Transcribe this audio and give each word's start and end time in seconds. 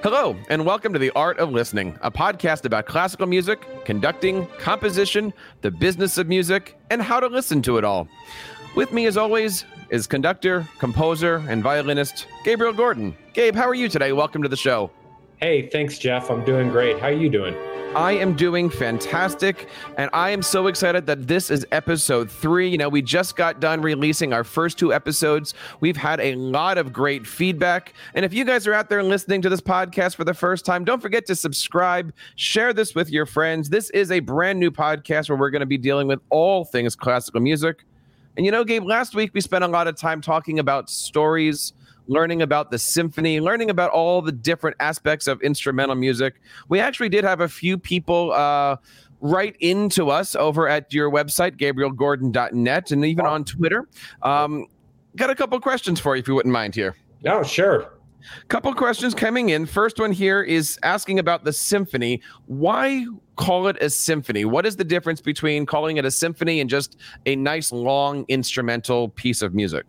Hello, 0.00 0.36
and 0.48 0.64
welcome 0.64 0.92
to 0.92 0.98
The 1.00 1.10
Art 1.16 1.40
of 1.40 1.50
Listening, 1.50 1.98
a 2.02 2.10
podcast 2.10 2.64
about 2.64 2.86
classical 2.86 3.26
music, 3.26 3.84
conducting, 3.84 4.46
composition, 4.58 5.34
the 5.60 5.72
business 5.72 6.18
of 6.18 6.28
music, 6.28 6.78
and 6.88 7.02
how 7.02 7.18
to 7.18 7.26
listen 7.26 7.62
to 7.62 7.78
it 7.78 7.84
all. 7.84 8.06
With 8.76 8.92
me, 8.92 9.06
as 9.06 9.16
always, 9.16 9.64
is 9.90 10.06
conductor, 10.06 10.64
composer, 10.78 11.44
and 11.48 11.64
violinist 11.64 12.28
Gabriel 12.44 12.72
Gordon. 12.72 13.16
Gabe, 13.32 13.56
how 13.56 13.66
are 13.66 13.74
you 13.74 13.88
today? 13.88 14.12
Welcome 14.12 14.44
to 14.44 14.48
the 14.48 14.56
show. 14.56 14.92
Hey, 15.38 15.68
thanks, 15.68 15.98
Jeff. 15.98 16.30
I'm 16.30 16.44
doing 16.44 16.70
great. 16.70 17.00
How 17.00 17.08
are 17.08 17.12
you 17.12 17.28
doing? 17.28 17.54
I 17.94 18.12
am 18.12 18.34
doing 18.36 18.68
fantastic, 18.68 19.66
and 19.96 20.10
I 20.12 20.30
am 20.30 20.42
so 20.42 20.66
excited 20.66 21.06
that 21.06 21.26
this 21.26 21.50
is 21.50 21.66
episode 21.72 22.30
three. 22.30 22.68
You 22.68 22.76
know, 22.76 22.88
we 22.88 23.00
just 23.00 23.34
got 23.34 23.60
done 23.60 23.80
releasing 23.80 24.34
our 24.34 24.44
first 24.44 24.78
two 24.78 24.92
episodes. 24.92 25.54
We've 25.80 25.96
had 25.96 26.20
a 26.20 26.34
lot 26.34 26.76
of 26.76 26.92
great 26.92 27.26
feedback. 27.26 27.94
And 28.14 28.26
if 28.26 28.34
you 28.34 28.44
guys 28.44 28.66
are 28.66 28.74
out 28.74 28.90
there 28.90 29.02
listening 29.02 29.40
to 29.42 29.48
this 29.48 29.62
podcast 29.62 30.16
for 30.16 30.24
the 30.24 30.34
first 30.34 30.66
time, 30.66 30.84
don't 30.84 31.00
forget 31.00 31.24
to 31.26 31.34
subscribe, 31.34 32.12
share 32.36 32.74
this 32.74 32.94
with 32.94 33.10
your 33.10 33.24
friends. 33.24 33.70
This 33.70 33.88
is 33.90 34.12
a 34.12 34.20
brand 34.20 34.60
new 34.60 34.70
podcast 34.70 35.30
where 35.30 35.38
we're 35.38 35.50
going 35.50 35.60
to 35.60 35.66
be 35.66 35.78
dealing 35.78 36.06
with 36.06 36.20
all 36.28 36.66
things 36.66 36.94
classical 36.94 37.40
music. 37.40 37.84
And 38.36 38.44
you 38.44 38.52
know, 38.52 38.64
Gabe, 38.64 38.84
last 38.84 39.14
week 39.14 39.32
we 39.32 39.40
spent 39.40 39.64
a 39.64 39.68
lot 39.68 39.88
of 39.88 39.96
time 39.96 40.20
talking 40.20 40.58
about 40.58 40.90
stories 40.90 41.72
learning 42.08 42.42
about 42.42 42.70
the 42.70 42.78
symphony, 42.78 43.40
learning 43.40 43.70
about 43.70 43.90
all 43.90 44.20
the 44.20 44.32
different 44.32 44.76
aspects 44.80 45.28
of 45.28 45.40
instrumental 45.42 45.94
music. 45.94 46.40
We 46.68 46.80
actually 46.80 47.10
did 47.10 47.24
have 47.24 47.40
a 47.40 47.48
few 47.48 47.78
people 47.78 48.32
uh, 48.32 48.76
write 49.20 49.56
into 49.60 50.10
us 50.10 50.34
over 50.34 50.68
at 50.68 50.92
your 50.92 51.10
website, 51.10 51.56
gabrielgordon.net, 51.56 52.90
and 52.90 53.04
even 53.04 53.26
on 53.26 53.44
Twitter. 53.44 53.88
Um, 54.22 54.66
got 55.16 55.30
a 55.30 55.34
couple 55.34 55.60
questions 55.60 56.00
for 56.00 56.16
you, 56.16 56.20
if 56.20 56.28
you 56.28 56.34
wouldn't 56.34 56.52
mind 56.52 56.74
here. 56.74 56.96
Oh, 57.26 57.42
sure. 57.42 57.92
Couple 58.48 58.74
questions 58.74 59.14
coming 59.14 59.50
in. 59.50 59.64
First 59.64 59.98
one 59.98 60.12
here 60.12 60.42
is 60.42 60.78
asking 60.82 61.18
about 61.18 61.44
the 61.44 61.52
symphony. 61.52 62.20
Why 62.46 63.06
call 63.36 63.68
it 63.68 63.76
a 63.80 63.88
symphony? 63.90 64.44
What 64.44 64.66
is 64.66 64.76
the 64.76 64.84
difference 64.84 65.20
between 65.20 65.66
calling 65.66 65.96
it 65.98 66.04
a 66.04 66.10
symphony 66.10 66.60
and 66.60 66.68
just 66.68 66.96
a 67.26 67.36
nice 67.36 67.72
long 67.72 68.24
instrumental 68.28 69.10
piece 69.10 69.40
of 69.40 69.54
music? 69.54 69.86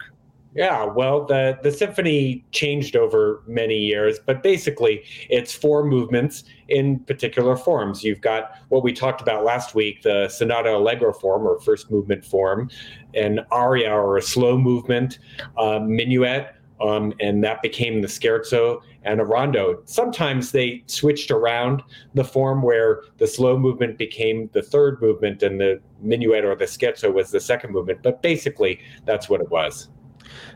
Yeah, 0.56 0.86
well, 0.86 1.26
the 1.26 1.60
the 1.62 1.72
symphony 1.72 2.44
changed 2.52 2.96
over 2.96 3.44
many 3.46 3.78
years, 3.78 4.18
but 4.26 4.42
basically 4.42 5.04
it's 5.30 5.54
four 5.54 5.84
movements 5.84 6.44
in 6.70 7.00
particular 7.02 7.56
forms. 7.56 8.04
You've 8.04 8.22
got 8.22 8.54
what 8.70 8.84
we 8.84 8.92
talked 8.92 9.22
about 9.22 9.46
last 9.46 9.76
week, 9.76 10.02
the 10.02 10.28
sonata 10.28 10.76
allegro 10.76 11.14
form 11.14 11.48
or 11.48 11.60
first 11.60 11.92
movement 11.92 12.26
form, 12.26 12.72
an 13.14 13.42
aria 13.52 13.92
or 13.92 14.18
a 14.18 14.24
slow 14.24 14.58
movement, 14.58 15.20
minuet, 15.56 16.56
um, 16.82 17.14
and 17.20 17.44
that 17.44 17.62
became 17.62 18.02
the 18.02 18.08
scherzo 18.08 18.82
and 19.04 19.22
a 19.22 19.26
rondo. 19.26 19.84
Sometimes 19.86 20.52
they 20.52 20.84
switched 20.88 21.30
around 21.30 21.84
the 22.16 22.24
form 22.24 22.64
where 22.64 23.04
the 23.18 23.28
slow 23.28 23.56
movement 23.58 24.00
became 24.00 24.50
the 24.54 24.64
third 24.64 25.00
movement 25.00 25.44
and 25.44 25.60
the 25.60 25.80
minuet 26.02 26.44
or 26.44 26.56
the 26.56 26.66
scherzo 26.66 27.14
was 27.14 27.30
the 27.30 27.40
second 27.40 27.72
movement, 27.72 28.02
but 28.02 28.24
basically 28.24 28.80
that's 29.06 29.30
what 29.30 29.42
it 29.42 29.50
was. 29.52 29.90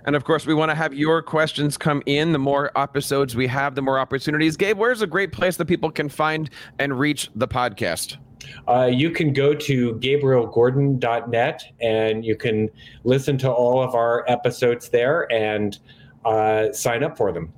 And 0.05 0.15
of 0.15 0.23
course, 0.23 0.45
we 0.45 0.53
want 0.53 0.71
to 0.71 0.75
have 0.75 0.93
your 0.93 1.21
questions 1.21 1.77
come 1.77 2.01
in. 2.05 2.31
The 2.31 2.39
more 2.39 2.71
episodes 2.77 3.35
we 3.35 3.47
have, 3.47 3.75
the 3.75 3.81
more 3.81 3.99
opportunities. 3.99 4.57
Gabe, 4.57 4.77
where's 4.77 5.01
a 5.01 5.07
great 5.07 5.31
place 5.31 5.57
that 5.57 5.65
people 5.65 5.91
can 5.91 6.09
find 6.09 6.49
and 6.79 6.97
reach 6.97 7.29
the 7.35 7.47
podcast? 7.47 8.17
Uh, 8.67 8.89
you 8.91 9.09
can 9.09 9.33
go 9.33 9.53
to 9.53 9.93
gabrielgordon.net 9.95 11.63
and 11.81 12.25
you 12.25 12.35
can 12.35 12.69
listen 13.03 13.37
to 13.37 13.51
all 13.51 13.81
of 13.81 13.95
our 13.95 14.25
episodes 14.27 14.89
there 14.89 15.31
and 15.31 15.79
uh, 16.25 16.71
sign 16.71 17.03
up 17.03 17.17
for 17.17 17.31
them. 17.31 17.51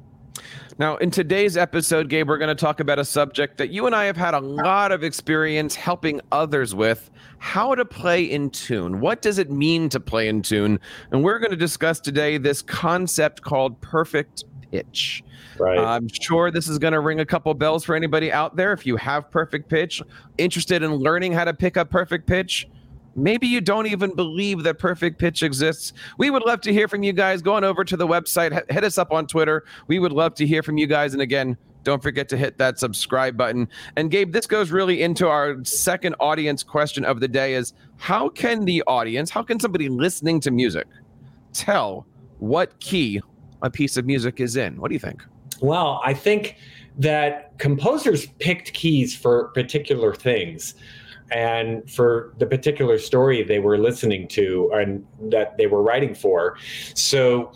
Now, 0.78 0.98
in 0.98 1.10
today's 1.10 1.56
episode, 1.56 2.10
Gabe, 2.10 2.28
we're 2.28 2.38
going 2.38 2.50
to 2.50 2.54
talk 2.54 2.82
about 2.82 3.00
a 3.00 3.06
subject 3.06 3.58
that 3.60 3.70
you 3.70 3.86
and 3.86 3.96
I 3.96 4.04
have 4.06 4.18
had 4.18 4.34
a 4.34 4.42
lot 4.42 4.92
of 4.92 5.06
experience 5.06 5.74
helping 5.74 6.20
others 6.34 6.76
with 6.76 7.10
how 7.38 7.76
to 7.76 7.86
play 7.86 8.26
in 8.26 8.50
tune. 8.50 9.00
What 9.00 9.22
does 9.22 9.38
it 9.38 9.50
mean 9.50 9.88
to 9.88 10.02
play 10.02 10.28
in 10.28 10.42
tune? 10.42 10.82
And 11.12 11.24
we're 11.24 11.40
going 11.40 11.52
to 11.52 11.58
discuss 11.58 12.02
today 12.02 12.38
this 12.38 12.62
concept 12.62 13.42
called 13.42 13.80
perfect 13.80 14.44
pitch. 14.70 15.24
Right. 15.58 15.78
Uh, 15.78 15.86
I'm 15.86 16.10
sure 16.10 16.52
this 16.52 16.68
is 16.68 16.78
going 16.78 16.92
to 16.92 17.00
ring 17.00 17.22
a 17.22 17.26
couple 17.26 17.54
bells 17.54 17.86
for 17.86 17.96
anybody 17.96 18.30
out 18.30 18.58
there. 18.58 18.74
If 18.74 18.86
you 18.86 18.98
have 18.98 19.32
perfect 19.32 19.70
pitch, 19.70 20.02
interested 20.38 20.84
in 20.84 20.96
learning 20.96 21.32
how 21.32 21.46
to 21.46 21.54
pick 21.54 21.78
up 21.78 21.90
perfect 21.90 22.28
pitch, 22.28 22.68
Maybe 23.16 23.48
you 23.48 23.62
don't 23.62 23.88
even 23.88 24.14
believe 24.14 24.64
that 24.64 24.78
perfect 24.78 25.20
pitch 25.20 25.42
exists. 25.42 25.94
We 26.18 26.30
would 26.30 26.44
love 26.44 26.62
to 26.62 26.74
hear 26.74 26.88
from 26.88 27.02
you 27.02 27.14
guys. 27.14 27.42
Going 27.42 27.64
over 27.64 27.86
to 27.86 27.96
the 27.96 28.08
website, 28.08 28.70
hit 28.70 28.84
us 28.84 28.98
up 28.98 29.12
on 29.12 29.26
Twitter. 29.26 29.64
We 29.88 30.00
would 30.00 30.12
love 30.12 30.36
to 30.36 30.46
hear 30.46 30.62
from 30.62 30.78
you 30.78 30.86
guys. 30.86 31.14
And 31.14 31.22
again, 31.22 31.58
don't 31.84 32.04
forget 32.04 32.28
to 32.30 32.38
hit 32.38 32.58
that 32.58 32.78
subscribe 32.78 33.38
button. 33.38 33.70
And 33.96 34.12
Gabe, 34.12 34.34
this 34.34 34.48
goes 34.48 34.72
really 34.72 35.02
into 35.02 35.28
our 35.30 35.64
second 35.64 36.16
audience 36.20 36.64
question 36.64 37.06
of 37.06 37.22
the 37.22 37.28
day 37.28 37.54
is 37.54 37.74
how 37.98 38.28
can 38.28 38.66
the 38.66 38.84
audience, 38.88 39.30
how 39.30 39.44
can 39.44 39.60
somebody 39.60 39.88
listening 39.88 40.42
to 40.42 40.52
music 40.52 40.88
tell 41.54 42.06
what 42.40 42.78
key 42.80 43.22
a 43.62 43.70
piece 43.70 43.96
of 43.96 44.06
music 44.06 44.42
is 44.42 44.58
in? 44.58 44.82
What 44.82 44.90
do 44.90 44.94
you 44.94 45.00
think? 45.00 45.24
Well, 45.62 46.02
I 46.04 46.14
think 46.14 46.58
that 46.98 47.58
composers 47.60 48.26
picked 48.40 48.74
keys 48.74 49.16
for 49.16 49.50
particular 49.50 50.14
things 50.14 50.76
and 51.32 51.90
for 51.90 52.34
the 52.38 52.46
particular 52.46 52.98
story 53.00 53.44
they 53.44 53.60
were 53.60 53.78
listening 53.78 54.28
to 54.28 54.72
and 54.74 55.06
that 55.32 55.58
they 55.58 55.68
were 55.68 55.82
writing 55.82 56.14
for. 56.14 56.58
So, 56.94 57.52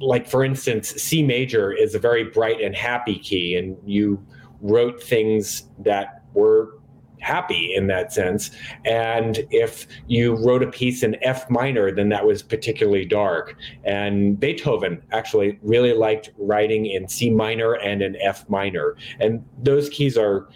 like 0.00 0.28
for 0.28 0.44
instance, 0.44 0.90
C 0.90 1.22
major 1.22 1.72
is 1.72 1.94
a 1.94 1.98
very 1.98 2.24
bright 2.24 2.60
and 2.60 2.74
happy 2.74 3.18
key, 3.18 3.56
and 3.56 3.76
you 3.84 4.24
wrote 4.60 5.02
things 5.02 5.68
that 5.78 6.22
were 6.34 6.78
happy 7.24 7.74
in 7.74 7.86
that 7.88 8.12
sense. 8.12 8.50
And 8.84 9.46
if 9.50 9.86
you 10.06 10.34
wrote 10.34 10.62
a 10.62 10.70
piece 10.70 11.02
in 11.02 11.16
F 11.22 11.48
minor, 11.48 11.90
then 11.90 12.10
that 12.10 12.26
was 12.26 12.42
particularly 12.42 13.06
dark. 13.06 13.56
And 13.84 14.38
Beethoven 14.38 15.02
actually 15.10 15.58
really 15.62 15.94
liked 15.94 16.30
writing 16.36 16.86
in 16.86 17.08
C 17.08 17.30
minor 17.30 17.74
and 17.74 18.02
in 18.02 18.16
F 18.20 18.48
minor. 18.48 18.96
And 19.20 19.44
those 19.62 19.88
keys 19.88 20.18
are 20.18 20.48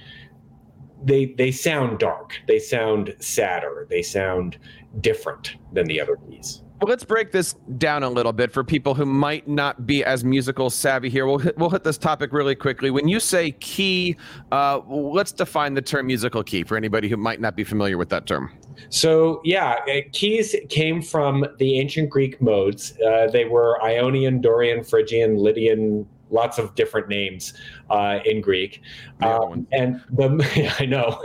they 1.04 1.26
they 1.36 1.50
sound 1.50 1.98
dark. 1.98 2.40
They 2.46 2.58
sound 2.58 3.14
sadder. 3.20 3.86
They 3.88 4.02
sound 4.02 4.58
different 5.00 5.56
than 5.72 5.86
the 5.86 6.00
other 6.00 6.16
keys. 6.16 6.62
Well, 6.80 6.88
let's 6.88 7.04
break 7.04 7.32
this 7.32 7.54
down 7.78 8.04
a 8.04 8.08
little 8.08 8.32
bit 8.32 8.52
for 8.52 8.62
people 8.62 8.94
who 8.94 9.04
might 9.04 9.48
not 9.48 9.84
be 9.84 10.04
as 10.04 10.22
musical 10.22 10.70
savvy 10.70 11.10
here. 11.10 11.26
We'll 11.26 11.38
hit, 11.38 11.58
we'll 11.58 11.70
hit 11.70 11.82
this 11.82 11.98
topic 11.98 12.32
really 12.32 12.54
quickly. 12.54 12.92
When 12.92 13.08
you 13.08 13.18
say 13.18 13.50
key, 13.50 14.16
uh, 14.52 14.80
let's 14.88 15.32
define 15.32 15.74
the 15.74 15.82
term 15.82 16.06
musical 16.06 16.44
key 16.44 16.62
for 16.62 16.76
anybody 16.76 17.08
who 17.08 17.16
might 17.16 17.40
not 17.40 17.56
be 17.56 17.64
familiar 17.64 17.98
with 17.98 18.10
that 18.10 18.26
term. 18.26 18.52
So, 18.90 19.40
yeah, 19.42 19.78
uh, 19.88 20.02
keys 20.12 20.54
came 20.68 21.02
from 21.02 21.44
the 21.58 21.80
ancient 21.80 22.10
Greek 22.10 22.40
modes. 22.40 22.96
Uh, 23.04 23.26
they 23.26 23.44
were 23.44 23.82
Ionian, 23.82 24.40
Dorian, 24.40 24.84
Phrygian, 24.84 25.36
Lydian, 25.36 26.06
lots 26.30 26.58
of 26.58 26.74
different 26.74 27.08
names 27.08 27.54
uh, 27.90 28.18
in 28.24 28.40
Greek. 28.40 28.82
Um, 29.22 29.66
and 29.72 30.00
the, 30.10 30.74
I 30.80 30.86
know 30.86 31.20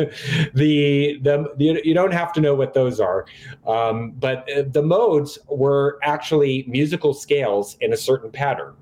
the, 0.53 1.19
the, 1.21 1.53
the, 1.57 1.81
you 1.83 1.93
don't 1.93 2.13
have 2.13 2.33
to 2.33 2.41
know 2.41 2.55
what 2.55 2.73
those 2.73 2.99
are, 2.99 3.25
um, 3.67 4.11
but 4.11 4.49
uh, 4.51 4.63
the 4.71 4.81
modes 4.81 5.37
were 5.47 5.99
actually 6.03 6.65
musical 6.67 7.13
scales 7.13 7.77
in 7.81 7.93
a 7.93 7.97
certain 7.97 8.31
pattern. 8.31 8.73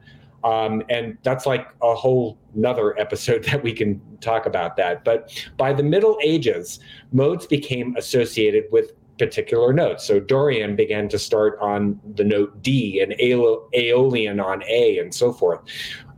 Um, 0.43 0.81
and 0.89 1.17
that's 1.21 1.45
like 1.45 1.67
a 1.83 1.93
whole 1.93 2.37
another 2.55 2.99
episode 2.99 3.43
that 3.51 3.61
we 3.63 3.73
can 3.73 4.01
talk 4.19 4.45
about 4.45 4.75
that. 4.77 5.03
But 5.03 5.45
by 5.57 5.73
the 5.73 5.83
Middle 5.83 6.17
Ages, 6.23 6.79
modes 7.11 7.45
became 7.45 7.95
associated 7.95 8.65
with 8.71 8.91
particular 9.17 9.71
notes. 9.71 10.03
So 10.03 10.19
Dorian 10.19 10.75
began 10.75 11.07
to 11.09 11.19
start 11.19 11.57
on 11.61 11.99
the 12.15 12.23
note 12.23 12.63
D 12.63 13.01
and 13.01 13.13
Aeolian 13.21 14.39
on 14.39 14.63
A 14.63 14.97
and 14.97 15.13
so 15.13 15.31
forth. 15.31 15.61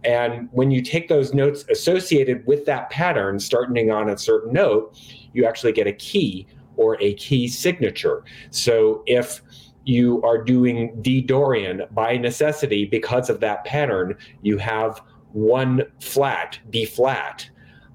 And 0.03 0.49
when 0.51 0.71
you 0.71 0.81
take 0.81 1.07
those 1.07 1.33
notes 1.33 1.65
associated 1.69 2.45
with 2.45 2.65
that 2.65 2.89
pattern, 2.89 3.39
starting 3.39 3.91
on 3.91 4.09
a 4.09 4.17
certain 4.17 4.53
note, 4.53 4.97
you 5.33 5.45
actually 5.45 5.71
get 5.71 5.87
a 5.87 5.93
key 5.93 6.47
or 6.75 7.01
a 7.01 7.13
key 7.15 7.47
signature. 7.47 8.23
So 8.51 9.03
if 9.05 9.41
you 9.85 10.21
are 10.23 10.41
doing 10.41 10.97
D 11.01 11.21
Dorian 11.21 11.83
by 11.91 12.17
necessity 12.17 12.85
because 12.85 13.29
of 13.29 13.39
that 13.41 13.63
pattern, 13.65 14.17
you 14.41 14.57
have 14.57 15.01
one 15.31 15.83
flat, 15.99 16.59
B 16.69 16.85
flat. 16.85 17.49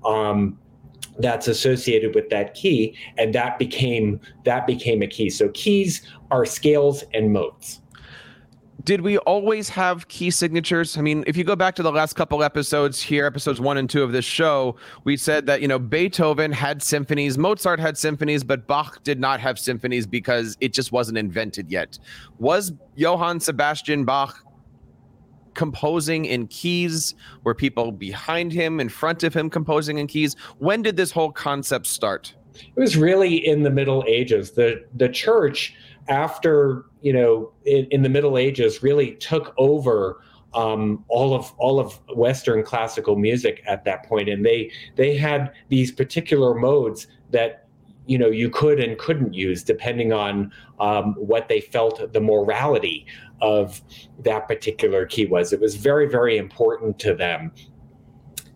Um, 0.04 0.58
that's 1.19 1.49
associated 1.49 2.14
with 2.14 2.31
that 2.31 2.54
key 2.54 2.96
and 3.16 3.34
that 3.34 3.58
became 3.58 4.20
that 4.44 4.66
became 4.66 5.02
a 5.02 5.06
key 5.06 5.28
so 5.28 5.49
keys 5.49 6.02
are 6.31 6.46
scales 6.46 7.02
and 7.12 7.32
modes 7.32 7.81
did 8.88 9.02
we 9.02 9.19
always 9.19 9.69
have 9.69 10.08
key 10.08 10.31
signatures? 10.31 10.96
I 10.96 11.02
mean, 11.02 11.23
if 11.26 11.37
you 11.37 11.44
go 11.44 11.55
back 11.55 11.75
to 11.75 11.82
the 11.82 11.93
last 11.93 12.14
couple 12.14 12.43
episodes 12.43 13.02
here, 13.02 13.26
episodes 13.26 13.61
one 13.61 13.76
and 13.76 13.88
two 13.88 14.02
of 14.02 14.12
this 14.12 14.25
show, 14.25 14.76
we 15.05 15.14
said 15.14 15.44
that, 15.44 15.61
you 15.61 15.69
know, 15.69 15.79
Beethoven 15.79 16.50
had 16.52 16.82
symphonies, 16.82 17.37
Mozart 17.37 17.79
had 17.81 17.99
symphonies, 17.99 18.43
but 18.43 18.67
Bach 18.67 19.05
did 19.05 19.20
not 19.20 19.40
have 19.40 19.58
symphonies 19.58 20.06
because 20.06 20.56
it 20.62 20.73
just 20.73 20.90
wasn't 20.90 21.19
invented 21.19 21.70
yet. 21.70 21.99
Was 22.38 22.73
Johann 22.94 23.40
Sebastian 23.40 24.06
Bach 24.06 24.43
composing 25.52 26.25
in 26.25 26.46
keys? 26.46 27.14
Were 27.44 27.55
people 27.55 27.93
behind 27.93 28.55
him, 28.55 28.81
in 28.81 28.88
front 28.88 29.23
of 29.23 29.35
him, 29.35 29.50
composing 29.50 29.99
in 29.99 30.06
keys? 30.06 30.35
When 30.61 30.81
did 30.81 30.96
this 30.96 31.11
whole 31.11 31.31
concept 31.31 31.87
start? 31.87 32.32
It 32.55 32.81
was 32.81 32.96
really 32.96 33.46
in 33.46 33.64
the 33.64 33.70
Middle 33.70 34.02
Ages. 34.08 34.52
The 34.52 34.82
the 34.96 35.11
church, 35.11 35.76
after 36.08 36.84
you 37.02 37.12
know, 37.12 37.52
in, 37.64 37.87
in 37.90 38.02
the 38.02 38.08
Middle 38.08 38.37
Ages, 38.37 38.82
really 38.82 39.12
took 39.16 39.55
over 39.56 40.20
um, 40.55 41.05
all 41.08 41.34
of 41.34 41.52
all 41.58 41.78
of 41.78 42.00
Western 42.14 42.62
classical 42.62 43.16
music 43.16 43.62
at 43.66 43.84
that 43.84 44.05
point, 44.06 44.28
and 44.28 44.44
they 44.44 44.70
they 44.96 45.16
had 45.16 45.52
these 45.69 45.93
particular 45.93 46.55
modes 46.55 47.06
that 47.31 47.66
you 48.06 48.19
know 48.19 48.28
you 48.28 48.50
could 48.50 48.81
and 48.81 48.99
couldn't 48.99 49.34
use 49.34 49.62
depending 49.62 50.12
on 50.12 50.50
um, 50.81 51.14
what 51.14 51.49
they 51.49 51.60
felt 51.60 52.12
the 52.12 52.20
morality 52.20 53.06
of 53.40 53.81
that 54.25 54.49
particular 54.49 55.06
key 55.06 55.26
was. 55.26 55.52
It 55.52 55.61
was 55.61 55.76
very 55.76 56.08
very 56.08 56.38
important 56.38 56.99
to 57.00 57.14
them, 57.14 57.52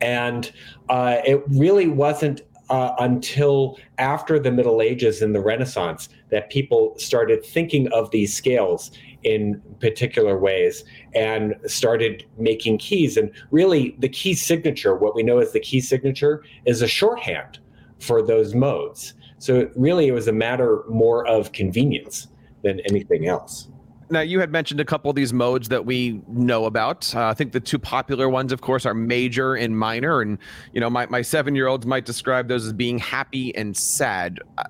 and 0.01 0.51
uh, 0.89 1.19
it 1.25 1.43
really 1.49 1.89
wasn't 1.89 2.41
uh, 2.71 2.95
until 3.01 3.79
after 3.99 4.39
the 4.39 4.51
Middle 4.51 4.81
Ages 4.81 5.23
and 5.23 5.35
the 5.35 5.41
Renaissance 5.41 6.09
that 6.31 6.51
people 6.51 6.95
started 6.99 7.45
thinking 7.45 7.89
of 7.93 8.11
these 8.11 8.35
scales 8.35 8.91
in 9.25 9.61
particular 9.81 10.39
ways 10.39 10.85
and 11.15 11.55
started 11.67 12.25
making 12.39 12.79
keys. 12.79 13.17
And 13.17 13.31
really, 13.51 13.97
the 13.99 14.09
key 14.09 14.35
signature, 14.35 14.95
what 14.95 15.15
we 15.15 15.23
know 15.23 15.39
as 15.39 15.53
the 15.53 15.61
key 15.61 15.81
signature, 15.81 16.43
is 16.65 16.83
a 16.83 16.89
shorthand 16.89 17.59
for 17.99 18.23
those 18.23 18.55
modes. 18.55 19.15
So, 19.39 19.71
really, 19.77 20.09
it 20.09 20.13
was 20.13 20.29
a 20.29 20.33
matter 20.33 20.85
more 20.89 21.27
of 21.27 21.53
convenience 21.53 22.29
than 22.63 22.81
anything 22.81 23.27
else. 23.27 23.69
Now, 24.13 24.21
you 24.21 24.41
had 24.41 24.53
mentioned 24.53 24.79
a 24.79 24.85
couple 24.85 25.09
of 25.09 25.17
these 25.17 25.33
modes 25.33 25.71
that 25.71 25.87
we 25.87 26.21
know 26.29 26.67
about. 26.67 27.15
Uh, 27.15 27.29
I 27.29 27.35
think 27.35 27.53
the 27.53 27.61
two 27.61 27.79
popular 27.79 28.29
ones, 28.29 28.53
of 28.53 28.61
course, 28.61 28.85
are 28.85 28.93
major 28.93 29.55
and 29.55 29.77
minor. 29.77 30.21
And, 30.21 30.37
you 30.75 30.81
know, 30.81 30.91
my, 30.91 31.07
my 31.07 31.23
seven 31.23 31.55
year 31.55 31.67
olds 31.67 31.87
might 31.87 32.05
describe 32.05 32.47
those 32.47 32.67
as 32.67 32.75
being 32.75 32.99
happy 32.99 33.57
and 33.57 33.75
sad. 33.75 34.39
Uh, 34.59 34.65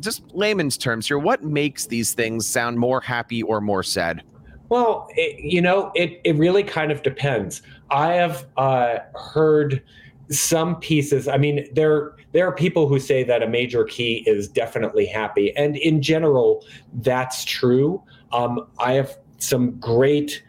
just 0.00 0.22
layman's 0.32 0.78
terms 0.78 1.06
here, 1.06 1.18
what 1.18 1.42
makes 1.42 1.86
these 1.86 2.14
things 2.14 2.46
sound 2.46 2.78
more 2.78 3.02
happy 3.02 3.42
or 3.42 3.60
more 3.60 3.82
sad? 3.82 4.22
Well, 4.70 5.08
it, 5.10 5.38
you 5.38 5.60
know, 5.60 5.92
it, 5.94 6.20
it 6.24 6.36
really 6.36 6.62
kind 6.62 6.90
of 6.90 7.02
depends. 7.02 7.60
I 7.90 8.14
have 8.14 8.46
uh, 8.56 9.00
heard 9.14 9.82
some 10.30 10.76
pieces. 10.76 11.28
I 11.28 11.36
mean, 11.36 11.66
there 11.74 12.14
there 12.32 12.46
are 12.46 12.52
people 12.52 12.86
who 12.86 13.00
say 13.00 13.24
that 13.24 13.42
a 13.42 13.48
major 13.48 13.84
key 13.84 14.22
is 14.26 14.48
definitely 14.48 15.06
happy, 15.06 15.56
and 15.56 15.76
in 15.76 16.02
general, 16.02 16.64
that's 16.92 17.44
true. 17.44 18.02
Um, 18.32 18.66
I 18.78 18.92
have 18.94 19.18
some 19.38 19.78
great 19.78 20.42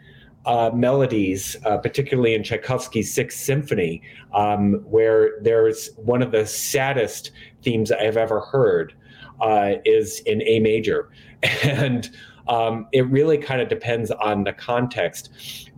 uh, 0.46 0.70
melodies, 0.74 1.56
uh, 1.64 1.78
particularly 1.78 2.34
in 2.34 2.42
Tchaikovsky's 2.42 3.12
Sixth 3.12 3.38
Symphony, 3.38 4.02
um, 4.34 4.74
where 4.84 5.40
there's 5.42 5.90
one 5.96 6.22
of 6.22 6.32
the 6.32 6.46
saddest 6.46 7.32
themes 7.62 7.92
I've 7.92 8.16
ever 8.16 8.40
heard 8.40 8.94
uh, 9.40 9.74
is 9.84 10.20
in 10.20 10.42
A 10.42 10.60
major. 10.60 11.10
And 11.62 12.10
um, 12.48 12.86
it 12.92 13.08
really 13.08 13.38
kind 13.38 13.62
of 13.62 13.68
depends 13.68 14.10
on 14.10 14.44
the 14.44 14.52
context. 14.52 15.30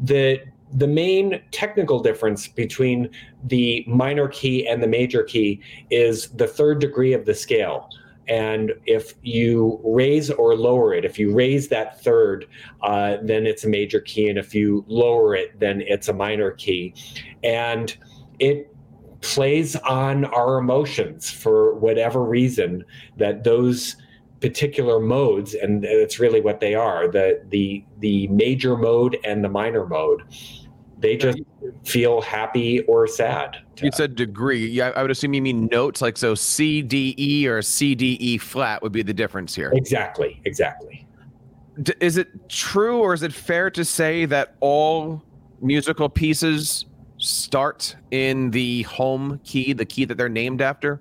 The 0.03 0.41
the 0.75 0.87
main 0.87 1.43
technical 1.51 2.01
difference 2.01 2.49
between 2.49 3.11
the 3.45 3.85
minor 3.87 4.27
key 4.27 4.67
and 4.67 4.83
the 4.83 4.87
major 4.87 5.23
key 5.23 5.61
is 5.91 6.29
the 6.31 6.47
third 6.47 6.81
degree 6.81 7.13
of 7.13 7.27
the 7.27 7.35
scale. 7.35 7.91
And 8.29 8.73
if 8.87 9.15
you 9.23 9.81
raise 9.85 10.31
or 10.31 10.55
lower 10.55 10.95
it, 10.95 11.05
if 11.05 11.19
you 11.19 11.35
raise 11.35 11.69
that 11.69 12.03
third, 12.03 12.47
uh, 12.83 13.17
then 13.23 13.47
it's 13.47 13.65
a 13.65 13.69
major 13.69 14.01
key. 14.01 14.29
And 14.29 14.39
if 14.39 14.55
you 14.55 14.85
lower 14.87 15.35
it, 15.35 15.59
then 15.59 15.83
it's 15.83 16.09
a 16.09 16.13
minor 16.13 16.53
key. 16.53 16.95
And 17.43 17.97
it 18.39 18.73
plays 19.23 19.77
on 19.77 20.25
our 20.27 20.59
emotions 20.59 21.31
for 21.31 21.75
whatever 21.75 22.23
reason 22.25 22.85
that 23.17 23.45
those 23.45 23.97
particular 24.41 24.99
modes 24.99 25.55
and 25.55 25.85
it's 25.85 26.19
really 26.19 26.41
what 26.41 26.59
they 26.59 26.75
are 26.75 27.07
the 27.07 27.41
the 27.51 27.85
the 28.01 28.27
major 28.27 28.77
mode 28.77 29.17
and 29.25 29.45
the 29.45 29.49
minor 29.49 29.87
mode 29.87 30.21
they 31.03 31.17
just 31.17 31.41
feel 31.85 32.21
happy 32.23 32.81
or 32.83 33.07
sad 33.07 33.59
you 33.83 33.91
said 33.93 34.15
degree. 34.15 34.67
Yeah 34.69 34.93
i 34.95 35.03
would 35.03 35.11
assume 35.11 35.35
you 35.35 35.43
mean 35.43 35.67
notes 35.67 36.01
like 36.01 36.17
so 36.17 36.35
c 36.35 36.81
d 36.83 37.15
e 37.19 37.47
or 37.47 37.61
c 37.61 37.95
d 37.95 38.17
e 38.21 38.39
flat 38.39 38.83
would 38.83 38.93
be 38.93 39.03
the 39.03 39.13
difference 39.13 39.55
here. 39.55 39.73
Exactly 39.75 40.41
exactly. 40.45 41.07
D- 41.83 41.95
is 42.01 42.17
it 42.17 42.49
true 42.49 42.99
or 42.99 43.15
is 43.15 43.23
it 43.23 43.33
fair 43.33 43.71
to 43.71 43.85
say 43.85 44.25
that 44.27 44.55
all 44.61 45.23
musical 45.61 46.09
pieces 46.09 46.87
start 47.19 47.97
in 48.11 48.51
the 48.51 48.83
home 48.83 49.41
key, 49.45 49.73
the 49.73 49.85
key 49.85 50.05
that 50.05 50.17
they're 50.17 50.29
named 50.29 50.61
after? 50.61 51.01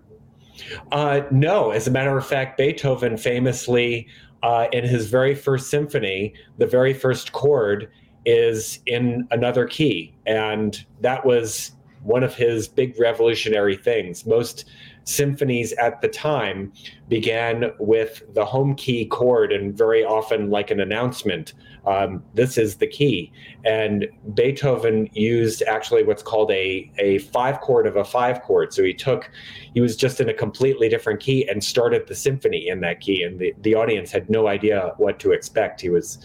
Uh, 0.91 1.21
no, 1.31 1.71
as 1.71 1.87
a 1.87 1.91
matter 1.91 2.15
of 2.17 2.25
fact, 2.25 2.57
Beethoven 2.57 3.17
famously, 3.17 4.07
uh, 4.43 4.67
in 4.71 4.85
his 4.85 5.09
very 5.09 5.35
first 5.35 5.69
symphony, 5.69 6.33
the 6.57 6.67
very 6.67 6.93
first 6.93 7.31
chord 7.31 7.89
is 8.25 8.79
in 8.85 9.27
another 9.31 9.65
key. 9.65 10.13
And 10.25 10.83
that 11.01 11.25
was 11.25 11.71
one 12.03 12.23
of 12.23 12.33
his 12.33 12.67
big 12.67 12.99
revolutionary 12.99 13.75
things. 13.77 14.25
Most 14.25 14.65
symphonies 15.03 15.73
at 15.73 16.01
the 16.01 16.07
time 16.07 16.71
began 17.09 17.71
with 17.79 18.21
the 18.33 18.45
home 18.45 18.75
key 18.75 19.05
chord 19.05 19.51
and 19.51 19.75
very 19.75 20.03
often 20.03 20.49
like 20.49 20.69
an 20.69 20.79
announcement 20.79 21.53
um, 21.87 22.23
this 22.35 22.57
is 22.57 22.75
the 22.75 22.85
key 22.85 23.31
and 23.65 24.07
beethoven 24.35 25.09
used 25.13 25.63
actually 25.63 26.03
what's 26.03 26.21
called 26.21 26.51
a, 26.51 26.91
a 26.99 27.17
five 27.19 27.59
chord 27.61 27.87
of 27.87 27.95
a 27.95 28.03
five 28.03 28.41
chord 28.43 28.71
so 28.71 28.83
he 28.83 28.93
took 28.93 29.31
he 29.73 29.81
was 29.81 29.95
just 29.95 30.21
in 30.21 30.29
a 30.29 30.33
completely 30.33 30.87
different 30.87 31.19
key 31.19 31.47
and 31.49 31.63
started 31.63 32.07
the 32.07 32.15
symphony 32.15 32.67
in 32.67 32.81
that 32.81 32.99
key 32.99 33.23
and 33.23 33.39
the, 33.39 33.53
the 33.61 33.73
audience 33.73 34.11
had 34.11 34.29
no 34.29 34.47
idea 34.47 34.93
what 34.97 35.17
to 35.19 35.31
expect 35.31 35.81
he 35.81 35.89
was 35.89 36.19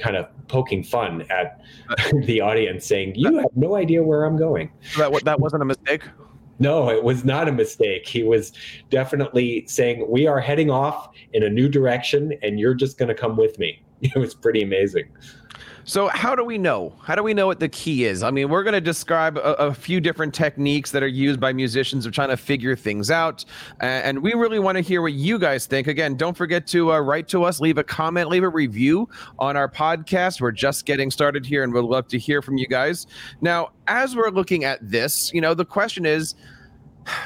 kind 0.00 0.16
of 0.16 0.26
poking 0.48 0.82
fun 0.82 1.24
at 1.30 1.60
the 2.24 2.40
audience 2.40 2.86
saying 2.86 3.14
you 3.14 3.36
have 3.36 3.50
no 3.54 3.76
idea 3.76 4.02
where 4.02 4.24
i'm 4.24 4.36
going 4.36 4.70
that, 4.96 5.12
that 5.24 5.38
wasn't 5.38 5.62
a 5.62 5.66
mistake 5.66 6.02
no, 6.60 6.90
it 6.90 7.02
was 7.02 7.24
not 7.24 7.48
a 7.48 7.52
mistake. 7.52 8.06
He 8.06 8.22
was 8.22 8.52
definitely 8.90 9.64
saying, 9.66 10.04
We 10.08 10.26
are 10.26 10.40
heading 10.40 10.70
off 10.70 11.08
in 11.32 11.42
a 11.42 11.48
new 11.48 11.70
direction, 11.70 12.34
and 12.42 12.60
you're 12.60 12.74
just 12.74 12.98
going 12.98 13.08
to 13.08 13.14
come 13.14 13.36
with 13.36 13.58
me. 13.58 13.82
It 14.02 14.16
was 14.16 14.34
pretty 14.34 14.62
amazing. 14.62 15.10
So, 15.90 16.06
how 16.06 16.36
do 16.36 16.44
we 16.44 16.56
know? 16.56 16.94
How 17.02 17.16
do 17.16 17.24
we 17.24 17.34
know 17.34 17.48
what 17.48 17.58
the 17.58 17.68
key 17.68 18.04
is? 18.04 18.22
I 18.22 18.30
mean, 18.30 18.48
we're 18.48 18.62
going 18.62 18.74
to 18.74 18.80
describe 18.80 19.36
a, 19.38 19.54
a, 19.54 19.74
few 19.74 20.00
different 20.00 20.32
techniques 20.32 20.92
that 20.92 21.02
are 21.02 21.08
used 21.08 21.40
by 21.40 21.52
musicians 21.52 22.06
of 22.06 22.12
trying 22.12 22.28
to 22.28 22.36
figure 22.36 22.76
things 22.76 23.10
out. 23.10 23.44
And 23.80 24.22
we 24.22 24.34
really 24.34 24.60
want 24.60 24.76
to 24.76 24.82
hear 24.82 25.02
what 25.02 25.14
you 25.14 25.36
guys 25.36 25.66
think. 25.66 25.88
Again, 25.88 26.16
don't 26.16 26.36
forget 26.36 26.64
to 26.68 26.92
uh, 26.92 27.00
write 27.00 27.26
to 27.30 27.42
us, 27.42 27.58
leave 27.58 27.76
a 27.76 27.82
comment, 27.82 28.28
leave 28.28 28.44
a 28.44 28.48
review 28.48 29.08
on 29.40 29.56
our 29.56 29.68
podcast. 29.68 30.40
We're 30.40 30.52
just 30.52 30.86
getting 30.86 31.10
started 31.10 31.44
here 31.44 31.64
and 31.64 31.74
we'd 31.74 31.80
love 31.80 32.06
to 32.10 32.20
hear 32.20 32.40
from 32.40 32.56
you 32.56 32.68
guys. 32.68 33.08
Now, 33.40 33.70
as 33.88 34.14
we're 34.14 34.30
looking 34.30 34.62
at 34.62 34.78
this, 34.88 35.32
you 35.34 35.40
know, 35.40 35.54
the 35.54 35.64
question 35.64 36.06
is 36.06 36.36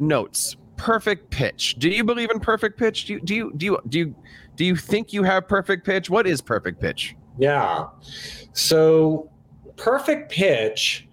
notes, 0.00 0.56
perfect 0.76 1.30
pitch. 1.30 1.76
Do 1.78 1.88
you 1.88 2.02
believe 2.02 2.32
in 2.32 2.40
perfect 2.40 2.80
pitch? 2.80 3.04
Do 3.04 3.12
you, 3.12 3.20
do 3.20 3.34
you, 3.36 3.52
do 3.56 3.66
you, 3.66 3.78
do 3.88 3.98
you, 4.00 4.14
do 4.56 4.64
you 4.64 4.74
think 4.74 5.12
you 5.12 5.22
have 5.22 5.46
perfect 5.46 5.86
pitch? 5.86 6.10
What 6.10 6.26
is 6.26 6.40
perfect 6.40 6.80
pitch? 6.80 7.14
Yeah. 7.38 7.86
So 8.52 9.30
perfect 9.76 10.30
pitch 10.30 11.08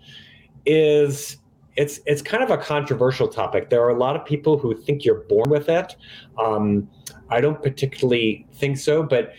is 0.66 1.38
it's 1.76 2.00
it's 2.06 2.22
kind 2.22 2.44
of 2.44 2.52
a 2.52 2.58
controversial 2.58 3.28
topic. 3.28 3.70
There 3.70 3.82
are 3.82 3.90
a 3.90 3.98
lot 3.98 4.16
of 4.16 4.26
people 4.26 4.58
who 4.58 4.76
think 4.76 5.06
you're 5.06 5.22
born 5.22 5.50
with 5.50 5.70
it. 5.70 5.96
Um, 6.38 6.90
I 7.30 7.42
don't 7.42 7.62
particularly 7.62 8.46
think 8.54 8.78
so, 8.78 9.04
but 9.04 9.34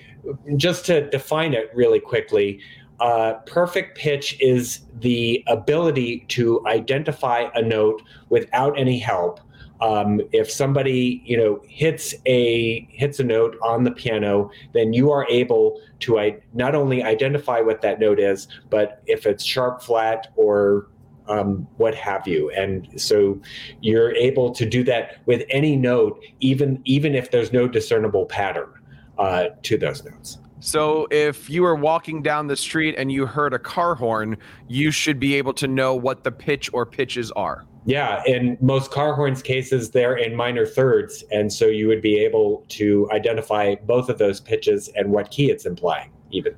just 0.57 0.87
to 0.87 1.09
define 1.11 1.55
it 1.55 1.71
really 1.75 2.01
quickly, 2.01 2.61
uh, 3.01 3.35
perfect 3.47 3.97
pitch 3.97 4.37
is 4.41 4.81
the 5.01 5.43
ability 5.49 6.27
to 6.29 6.65
identify 6.67 7.49
a 7.55 7.63
note 7.63 8.03
without 8.29 8.79
any 8.79 8.99
help 8.99 9.41
um, 9.81 10.21
if 10.33 10.51
somebody 10.51 11.23
you 11.25 11.37
know 11.37 11.61
hits 11.67 12.15
a 12.27 12.87
hits 12.91 13.21
a 13.21 13.25
note 13.25 13.57
on 13.63 13.85
the 13.85 13.91
piano, 13.91 14.51
then 14.73 14.93
you 14.93 15.11
are 15.11 15.27
able 15.29 15.81
to 16.01 16.19
I, 16.19 16.39
not 16.55 16.75
only 16.75 17.03
identify 17.03 17.61
what 17.61 17.81
that 17.83 18.01
note 18.01 18.21
is, 18.21 18.49
but 18.69 19.03
if 19.07 19.27
it's 19.27 19.45
sharp, 19.45 19.83
flat, 19.83 20.29
or 20.37 20.89
um, 21.29 21.67
what 21.77 21.95
have 21.95 22.27
you. 22.27 22.51
And 22.51 22.89
so 23.01 23.41
you're 23.81 24.15
able 24.15 24.53
to 24.53 24.67
do 24.67 24.83
that 24.85 25.21
with 25.27 25.45
any 25.49 25.77
note, 25.77 26.23
even 26.41 26.83
even 26.85 27.15
if 27.15 27.31
there's 27.31 27.53
no 27.53 27.69
discernible 27.69 28.27
pattern 28.27 28.73
uh, 29.19 29.47
to 29.63 29.79
those 29.79 30.05
notes. 30.05 30.39
So 30.63 31.07
if 31.11 31.49
you 31.49 31.63
were 31.63 31.75
walking 31.75 32.21
down 32.23 32.47
the 32.47 32.57
street 32.57 32.95
and 32.99 33.11
you 33.11 33.25
heard 33.25 33.55
a 33.55 33.59
car 33.59 33.95
horn, 33.95 34.37
you 34.69 34.91
should 34.91 35.19
be 35.19 35.37
able 35.37 35.55
to 35.55 35.67
know 35.67 35.95
what 35.95 36.23
the 36.23 36.31
pitch 36.31 36.69
or 36.75 36.85
pitches 36.85 37.33
are. 37.33 37.65
Yeah, 37.87 38.23
in 38.27 38.59
most 38.61 38.91
car 38.91 39.15
horns 39.15 39.43
cases, 39.43 39.91
they're 39.91 40.17
in 40.17 40.37
minor 40.37 40.67
thirds, 40.67 41.25
and 41.33 41.53
so 41.53 41.67
you 41.67 41.89
would 41.89 42.03
be 42.03 42.19
able 42.19 42.65
to 42.69 43.09
identify 43.11 43.75
both 43.87 44.09
of 44.09 44.19
those 44.19 44.41
pitches 44.41 44.89
and 44.97 45.11
what 45.11 45.31
key 45.31 45.51
it's 45.51 45.67
implying. 45.67 46.11
even. 46.31 46.55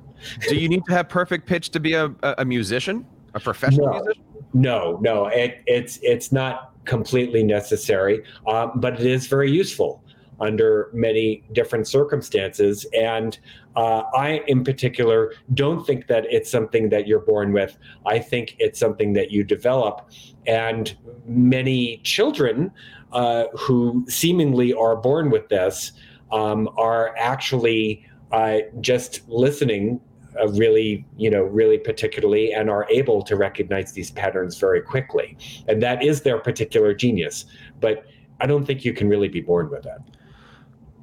Do 0.47 0.55
you 0.55 0.69
need 0.69 0.83
to 0.85 0.93
have 0.93 1.09
perfect 1.09 1.47
pitch 1.47 1.69
to 1.71 1.79
be 1.79 1.93
a, 1.93 2.13
a 2.37 2.45
musician, 2.45 3.05
a 3.33 3.39
professional 3.39 3.87
no, 3.87 3.93
musician? 3.93 4.23
No, 4.53 4.99
no, 5.01 5.25
it, 5.27 5.61
it's 5.65 5.97
it's 6.03 6.31
not 6.31 6.73
completely 6.85 7.43
necessary, 7.43 8.23
um, 8.47 8.73
but 8.75 8.99
it 8.99 9.05
is 9.05 9.27
very 9.27 9.49
useful 9.49 10.03
under 10.43 10.89
many 10.93 11.43
different 11.53 11.87
circumstances. 11.87 12.85
And 12.93 13.39
uh, 13.75 14.03
I, 14.13 14.43
in 14.47 14.63
particular, 14.63 15.33
don't 15.53 15.85
think 15.87 16.07
that 16.07 16.25
it's 16.29 16.51
something 16.51 16.89
that 16.89 17.07
you're 17.07 17.25
born 17.33 17.53
with. 17.53 17.77
I 18.05 18.19
think 18.19 18.55
it's 18.59 18.79
something 18.79 19.13
that 19.13 19.31
you 19.31 19.43
develop. 19.43 20.09
And 20.45 20.95
many 21.25 22.01
children 22.03 22.71
uh, 23.13 23.45
who 23.57 24.05
seemingly 24.09 24.73
are 24.73 24.95
born 24.95 25.29
with 25.29 25.47
this 25.49 25.93
um, 26.31 26.69
are 26.77 27.15
actually 27.17 28.05
uh, 28.31 28.59
just 28.81 29.21
listening 29.29 30.01
uh, 30.41 30.47
really, 30.49 31.05
you 31.15 31.29
know, 31.29 31.43
really 31.43 31.77
particularly 31.77 32.53
and 32.53 32.69
are 32.69 32.87
able 32.89 33.21
to 33.21 33.35
recognize 33.35 33.91
these 33.91 34.09
patterns 34.11 34.57
very 34.57 34.81
quickly. 34.81 35.37
And 35.67 35.81
that 35.83 36.03
is 36.03 36.21
their 36.21 36.39
particular 36.39 36.93
genius. 36.95 37.45
But 37.79 38.05
I 38.39 38.47
don't 38.47 38.65
think 38.65 38.83
you 38.83 38.93
can 38.93 39.07
really 39.07 39.29
be 39.29 39.41
born 39.41 39.69
with 39.69 39.83
that. 39.83 39.99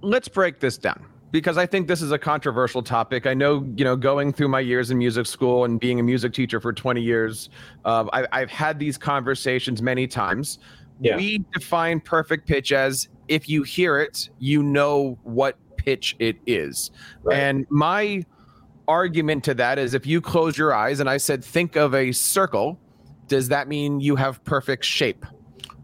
Let's 0.03 0.29
break 0.29 0.61
this 0.61 0.79
down 0.79 1.05
because 1.31 1.59
I 1.59 1.67
think 1.67 1.89
this 1.89 2.03
is 2.03 2.13
a 2.13 2.19
controversial 2.19 2.83
topic. 2.83 3.27
I 3.27 3.35
know, 3.35 3.67
you 3.77 3.85
know, 3.85 3.97
going 3.97 4.33
through 4.33 4.49
my 4.49 4.61
years 4.61 4.91
in 4.91 4.99
music 4.99 5.27
school 5.27 5.65
and 5.65 5.79
being 5.79 6.01
a 6.01 6.03
music 6.03 6.33
teacher 6.33 6.61
for 6.61 6.73
20 6.73 7.01
years, 7.01 7.51
uh, 7.85 8.07
I, 8.13 8.27
I've 8.33 8.51
had 8.51 8.79
these 8.79 8.99
conversations 8.99 9.83
many 9.83 10.07
times. 10.07 10.59
Yeah. 11.01 11.17
We 11.17 11.45
define 11.53 12.01
perfect 12.01 12.47
pitch 12.47 12.73
as 12.73 13.09
if 13.29 13.49
you 13.49 13.63
hear 13.63 13.99
it, 13.99 14.29
you 14.39 14.63
know 14.63 15.19
what 15.23 15.57
pitch 15.77 16.17
it 16.19 16.37
is. 16.47 16.91
Right. 17.23 17.39
And 17.39 17.67
my 17.71 18.25
argument 18.89 19.45
to 19.45 19.55
that 19.55 19.79
is 19.79 19.95
if 19.95 20.07
you 20.07 20.21
close 20.21 20.59
your 20.59 20.75
eyes 20.75 21.01
and 21.01 21.09
I 21.09 21.17
said, 21.17 21.45
think 21.45 21.77
of 21.77 21.95
a 21.95 22.13
circle, 22.13 22.79
does 23.29 23.49
that 23.49 23.69
mean 23.69 24.01
you 24.01 24.17
have 24.17 24.43
perfect 24.45 24.85
shape? 24.85 25.25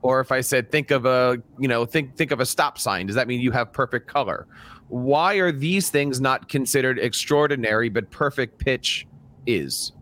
Or 0.06 0.20
if 0.20 0.30
I 0.30 0.40
said, 0.40 0.70
think 0.70 0.90
of 0.92 1.04
a, 1.04 1.42
you 1.58 1.66
know, 1.66 1.84
think 1.84 2.16
think 2.16 2.30
of 2.30 2.40
a 2.40 2.46
stop 2.46 2.78
sign, 2.78 3.06
does 3.06 3.16
that 3.16 3.26
mean 3.26 3.40
you 3.40 3.50
have 3.50 3.72
perfect 3.72 4.06
color? 4.06 4.46
why 4.88 5.34
are 5.34 5.50
these 5.50 5.90
things 5.90 6.20
not 6.20 6.48
considered 6.48 6.98
extraordinary 6.98 7.88
but 7.88 8.10
perfect 8.10 8.58
pitch 8.58 9.06
is 9.46 9.92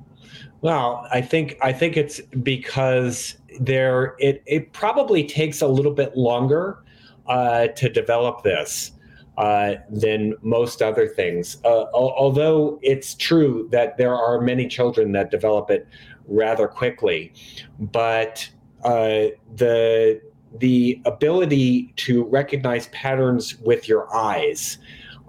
well 0.61 1.07
i 1.11 1.21
think 1.21 1.57
i 1.63 1.73
think 1.73 1.97
it's 1.97 2.21
because 2.43 3.37
there 3.61 4.15
it 4.19 4.43
it 4.47 4.73
probably 4.73 5.25
takes 5.25 5.61
a 5.63 5.67
little 5.67 5.93
bit 5.93 6.17
longer 6.17 6.79
uh, 7.27 7.69
to 7.69 7.89
develop 7.89 8.43
this 8.43 8.93
uh, 9.39 9.77
than 9.89 10.35
most 10.43 10.83
other 10.83 11.09
things. 11.09 11.57
Uh, 11.65 11.87
although 11.95 12.79
it's 12.83 13.15
true 13.15 13.67
that 13.73 13.97
there 13.97 14.15
are 14.15 14.43
many 14.43 14.69
children 14.69 15.11
that 15.13 15.31
develop 15.31 15.71
it 15.71 15.89
rather 16.27 16.69
quickly, 16.69 17.33
but 17.79 18.47
uh, 18.85 19.29
the 19.57 20.21
the 20.59 21.01
ability 21.05 21.93
to 21.97 22.25
recognize 22.25 22.87
patterns 22.89 23.59
with 23.59 23.89
your 23.89 24.15
eyes, 24.15 24.79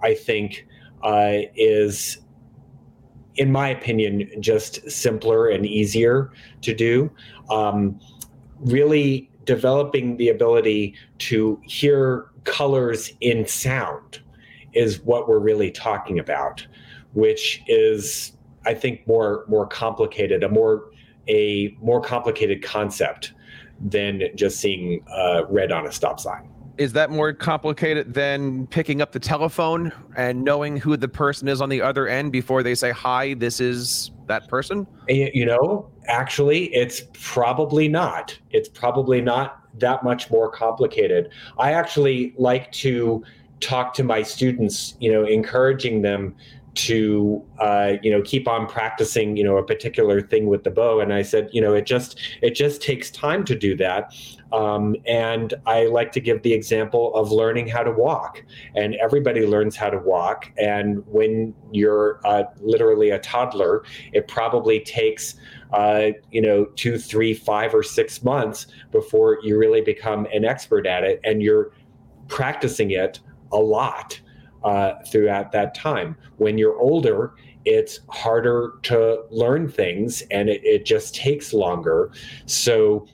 I 0.02 0.14
think, 0.14 0.66
uh, 1.02 1.38
is, 1.56 2.18
in 3.34 3.50
my 3.50 3.68
opinion, 3.70 4.30
just 4.38 4.88
simpler 4.88 5.48
and 5.48 5.66
easier 5.66 6.32
to 6.62 6.72
do. 6.72 7.10
Um, 7.50 7.98
really 8.60 9.30
developing 9.44 10.16
the 10.16 10.28
ability 10.28 10.94
to 11.18 11.60
hear 11.64 12.26
colors 12.44 13.12
in 13.20 13.46
sound 13.46 14.20
is 14.74 15.00
what 15.00 15.28
we're 15.28 15.40
really 15.40 15.70
talking 15.70 16.18
about, 16.18 16.64
which 17.14 17.62
is, 17.66 18.32
I 18.64 18.74
think, 18.74 19.06
more 19.08 19.44
more 19.48 19.66
complicated, 19.66 20.44
a 20.44 20.48
more 20.48 20.90
a 21.28 21.76
more 21.80 22.00
complicated 22.00 22.62
concept 22.62 23.32
than 23.80 24.22
just 24.34 24.58
seeing 24.60 25.04
uh, 25.10 25.42
red 25.48 25.72
on 25.72 25.86
a 25.86 25.92
stop 25.92 26.20
sign. 26.20 26.48
Is 26.78 26.92
that 26.92 27.10
more 27.10 27.32
complicated 27.32 28.12
than 28.12 28.66
picking 28.66 29.00
up 29.00 29.12
the 29.12 29.18
telephone 29.18 29.92
and 30.14 30.44
knowing 30.44 30.76
who 30.76 30.96
the 30.96 31.08
person 31.08 31.48
is 31.48 31.62
on 31.62 31.70
the 31.70 31.80
other 31.80 32.06
end 32.06 32.32
before 32.32 32.62
they 32.62 32.74
say, 32.74 32.90
Hi, 32.90 33.32
this 33.34 33.60
is 33.60 34.10
that 34.26 34.46
person? 34.48 34.86
You 35.08 35.46
know, 35.46 35.90
actually, 36.06 36.74
it's 36.74 37.02
probably 37.14 37.88
not. 37.88 38.38
It's 38.50 38.68
probably 38.68 39.22
not 39.22 39.62
that 39.78 40.04
much 40.04 40.30
more 40.30 40.50
complicated. 40.50 41.30
I 41.58 41.72
actually 41.72 42.34
like 42.36 42.70
to 42.72 43.24
talk 43.60 43.94
to 43.94 44.04
my 44.04 44.22
students, 44.22 44.96
you 45.00 45.10
know, 45.12 45.24
encouraging 45.24 46.02
them 46.02 46.34
to 46.76 47.42
uh, 47.58 47.94
you 48.02 48.10
know 48.10 48.22
keep 48.22 48.46
on 48.46 48.66
practicing 48.66 49.36
you 49.36 49.44
know 49.44 49.56
a 49.56 49.62
particular 49.62 50.20
thing 50.20 50.46
with 50.46 50.64
the 50.64 50.70
bow. 50.70 51.00
And 51.00 51.12
i 51.12 51.22
said 51.22 51.48
you 51.52 51.60
know 51.60 51.74
it 51.74 51.86
just 51.86 52.18
it 52.42 52.54
just 52.54 52.82
takes 52.82 53.10
time 53.10 53.44
to 53.44 53.54
do 53.54 53.76
that. 53.76 54.14
Um, 54.52 54.94
and 55.06 55.54
i 55.66 55.86
like 55.86 56.12
to 56.12 56.20
give 56.20 56.42
the 56.42 56.52
example 56.52 57.14
of 57.14 57.32
learning 57.32 57.68
how 57.68 57.82
to 57.82 57.90
walk. 57.90 58.44
And 58.74 58.94
everybody 58.96 59.46
learns 59.46 59.76
how 59.76 59.90
to 59.90 59.98
walk. 59.98 60.52
And 60.58 61.04
when 61.06 61.54
you're 61.72 62.20
uh, 62.24 62.44
literally 62.60 63.10
a 63.10 63.18
toddler 63.18 63.84
it 64.12 64.28
probably 64.28 64.80
takes 64.80 65.36
uh, 65.72 66.08
you 66.30 66.40
know 66.40 66.66
two 66.76 66.98
three 66.98 67.34
five 67.34 67.74
or 67.74 67.82
six 67.82 68.22
months 68.22 68.66
before 68.92 69.38
you 69.42 69.58
really 69.58 69.80
become 69.80 70.26
an 70.32 70.44
expert 70.44 70.86
at 70.86 71.04
it. 71.04 71.20
And 71.24 71.42
you're 71.42 71.72
practicing 72.28 72.90
it 72.90 73.20
a 73.52 73.58
lot 73.58 74.20
uh, 74.64 74.94
throughout 75.10 75.52
that 75.52 75.74
time. 75.74 76.16
When 76.36 76.58
you're 76.58 76.78
older, 76.78 77.34
it's 77.64 78.00
harder 78.08 78.74
to 78.84 79.24
learn 79.30 79.68
things 79.68 80.22
and 80.30 80.48
it, 80.48 80.60
it 80.64 80.86
just 80.86 81.14
takes 81.14 81.52
longer. 81.52 82.12
So 82.46 83.06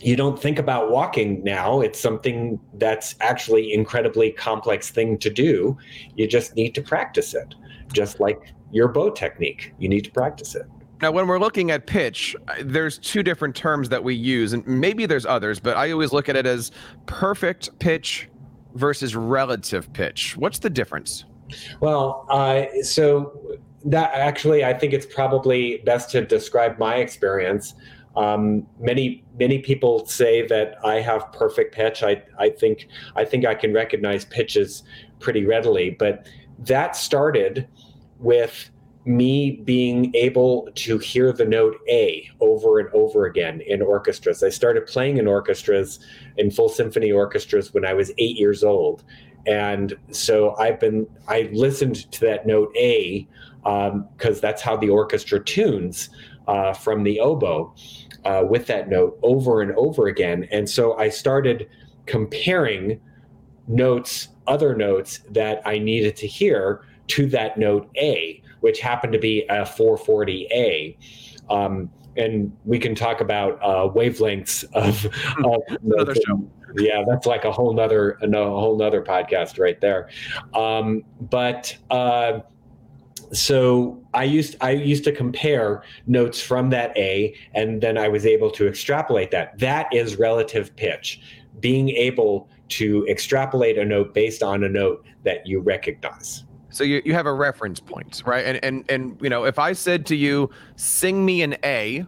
you 0.00 0.16
don't 0.16 0.40
think 0.40 0.58
about 0.58 0.90
walking 0.90 1.42
now. 1.42 1.80
It's 1.80 1.98
something 1.98 2.60
that's 2.74 3.14
actually 3.20 3.72
incredibly 3.72 4.30
complex 4.30 4.90
thing 4.90 5.18
to 5.18 5.30
do. 5.30 5.76
You 6.14 6.26
just 6.26 6.54
need 6.56 6.74
to 6.74 6.82
practice 6.82 7.34
it, 7.34 7.54
just 7.92 8.20
like 8.20 8.52
your 8.70 8.88
bow 8.88 9.10
technique. 9.10 9.72
You 9.78 9.88
need 9.88 10.04
to 10.04 10.10
practice 10.10 10.54
it. 10.54 10.66
Now, 11.00 11.12
when 11.12 11.28
we're 11.28 11.38
looking 11.38 11.70
at 11.70 11.86
pitch, 11.86 12.34
there's 12.60 12.98
two 12.98 13.22
different 13.22 13.54
terms 13.54 13.88
that 13.88 14.02
we 14.02 14.16
use, 14.16 14.52
and 14.52 14.66
maybe 14.66 15.06
there's 15.06 15.26
others, 15.26 15.60
but 15.60 15.76
I 15.76 15.92
always 15.92 16.12
look 16.12 16.28
at 16.28 16.34
it 16.34 16.44
as 16.44 16.72
perfect 17.06 17.78
pitch 17.78 18.28
versus 18.74 19.16
relative 19.16 19.92
pitch. 19.92 20.36
What's 20.36 20.58
the 20.58 20.70
difference? 20.70 21.24
Well, 21.80 22.26
uh, 22.30 22.64
so 22.82 23.58
that 23.84 24.12
actually, 24.14 24.64
I 24.64 24.74
think 24.74 24.92
it's 24.92 25.06
probably 25.06 25.78
best 25.78 26.10
to 26.10 26.24
describe 26.24 26.78
my 26.78 26.96
experience. 26.96 27.74
Um, 28.16 28.66
many 28.80 29.24
many 29.38 29.58
people 29.60 30.04
say 30.06 30.46
that 30.48 30.76
I 30.84 30.96
have 31.00 31.32
perfect 31.32 31.74
pitch. 31.74 32.02
I 32.02 32.22
I 32.38 32.50
think 32.50 32.88
I 33.14 33.24
think 33.24 33.46
I 33.46 33.54
can 33.54 33.72
recognize 33.72 34.24
pitches 34.24 34.82
pretty 35.20 35.46
readily, 35.46 35.90
but 35.90 36.26
that 36.58 36.96
started 36.96 37.68
with 38.18 38.70
me 39.08 39.52
being 39.64 40.14
able 40.14 40.68
to 40.74 40.98
hear 40.98 41.32
the 41.32 41.44
note 41.44 41.76
A 41.88 42.28
over 42.40 42.78
and 42.78 42.90
over 42.90 43.24
again 43.24 43.62
in 43.62 43.80
orchestras. 43.80 44.42
I 44.42 44.50
started 44.50 44.86
playing 44.86 45.16
in 45.16 45.26
orchestras, 45.26 45.98
in 46.36 46.50
full 46.50 46.68
symphony 46.68 47.10
orchestras, 47.10 47.72
when 47.72 47.86
I 47.86 47.94
was 47.94 48.12
eight 48.18 48.36
years 48.36 48.62
old. 48.62 49.04
And 49.46 49.96
so 50.10 50.54
I've 50.56 50.78
been, 50.78 51.06
I 51.26 51.48
listened 51.52 52.10
to 52.12 52.20
that 52.20 52.46
note 52.46 52.70
A 52.76 53.26
because 53.62 54.36
um, 54.36 54.40
that's 54.42 54.60
how 54.60 54.76
the 54.76 54.90
orchestra 54.90 55.42
tunes 55.42 56.10
uh, 56.46 56.74
from 56.74 57.02
the 57.02 57.18
oboe 57.18 57.74
uh, 58.24 58.44
with 58.48 58.66
that 58.66 58.90
note 58.90 59.18
over 59.22 59.62
and 59.62 59.72
over 59.72 60.08
again. 60.08 60.46
And 60.50 60.68
so 60.68 60.98
I 60.98 61.08
started 61.08 61.68
comparing 62.04 63.00
notes, 63.66 64.28
other 64.46 64.76
notes 64.76 65.20
that 65.30 65.62
I 65.64 65.78
needed 65.78 66.14
to 66.16 66.26
hear 66.26 66.82
to 67.08 67.26
that 67.28 67.56
note 67.56 67.90
A 67.96 68.42
which 68.60 68.80
happened 68.80 69.12
to 69.12 69.18
be 69.18 69.42
a 69.48 69.62
440A. 69.62 70.96
Um, 71.50 71.90
and 72.16 72.54
we 72.64 72.78
can 72.78 72.94
talk 72.94 73.20
about 73.20 73.58
uh, 73.62 73.88
wavelengths 73.88 74.64
of, 74.72 75.06
of 75.44 75.62
another 75.84 76.14
show. 76.14 76.48
Yeah, 76.76 77.04
that's 77.08 77.26
like 77.26 77.44
a 77.44 77.52
whole 77.52 77.72
nother 77.72 78.18
a 78.22 78.28
whole 78.30 78.76
nother 78.76 79.02
podcast 79.02 79.58
right 79.58 79.80
there. 79.80 80.10
Um, 80.52 81.02
but 81.30 81.74
uh, 81.90 82.40
so 83.32 84.02
I 84.14 84.24
used 84.24 84.56
I 84.60 84.72
used 84.72 85.04
to 85.04 85.12
compare 85.12 85.82
notes 86.06 86.40
from 86.40 86.70
that 86.70 86.96
A, 86.96 87.34
and 87.54 87.80
then 87.80 87.96
I 87.96 88.08
was 88.08 88.26
able 88.26 88.50
to 88.52 88.68
extrapolate 88.68 89.30
that. 89.30 89.58
That 89.58 89.86
is 89.92 90.18
relative 90.18 90.74
pitch, 90.76 91.20
being 91.60 91.88
able 91.90 92.48
to 92.70 93.06
extrapolate 93.08 93.78
a 93.78 93.84
note 93.84 94.12
based 94.12 94.42
on 94.42 94.64
a 94.64 94.68
note 94.68 95.04
that 95.24 95.46
you 95.46 95.60
recognize. 95.60 96.44
So 96.78 96.84
you, 96.84 97.02
you 97.04 97.12
have 97.12 97.26
a 97.26 97.32
reference 97.32 97.80
point, 97.80 98.22
right? 98.24 98.44
And 98.46 98.64
and 98.64 98.88
and 98.88 99.18
you 99.20 99.28
know, 99.28 99.42
if 99.42 99.58
I 99.58 99.72
said 99.72 100.06
to 100.06 100.14
you, 100.14 100.48
sing 100.76 101.26
me 101.26 101.42
an 101.42 101.56
A, 101.64 102.06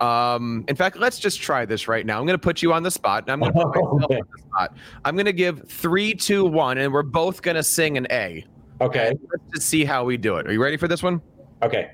um, 0.00 0.64
in 0.68 0.74
fact, 0.74 0.96
let's 0.96 1.18
just 1.18 1.38
try 1.38 1.66
this 1.66 1.86
right 1.86 2.06
now. 2.06 2.18
I'm 2.18 2.24
going 2.24 2.32
to 2.32 2.42
put 2.42 2.62
you 2.62 2.72
on 2.72 2.82
the 2.82 2.90
spot, 2.90 3.24
and 3.24 3.30
I'm 3.30 3.40
going 3.40 3.52
to 3.52 3.58
put 3.58 3.68
myself 3.74 3.92
on 3.92 4.00
the 4.08 4.38
spot. 4.38 4.74
I'm 5.04 5.16
going 5.16 5.26
to 5.26 5.34
give 5.34 5.68
three, 5.68 6.14
two, 6.14 6.46
one, 6.46 6.78
and 6.78 6.94
we're 6.94 7.02
both 7.02 7.42
going 7.42 7.56
to 7.56 7.62
sing 7.62 7.98
an 7.98 8.06
A. 8.10 8.46
Okay. 8.80 9.08
And 9.08 9.18
let's 9.30 9.44
just 9.54 9.68
see 9.68 9.84
how 9.84 10.02
we 10.04 10.16
do 10.16 10.36
it. 10.36 10.46
Are 10.46 10.52
you 10.52 10.62
ready 10.62 10.78
for 10.78 10.88
this 10.88 11.02
one? 11.02 11.20
Okay. 11.62 11.90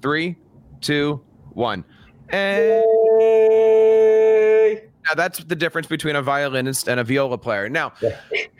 Three, 0.00 0.36
two, 0.80 1.22
one. 1.52 1.84
A. 2.32 2.82
Yay! 3.20 4.88
now 5.06 5.14
that's 5.14 5.40
the 5.44 5.56
difference 5.56 5.86
between 5.86 6.16
a 6.16 6.22
violinist 6.22 6.88
and 6.88 7.00
a 7.00 7.04
viola 7.04 7.38
player. 7.38 7.68
Now, 7.68 7.92
Yeah. 8.00 8.16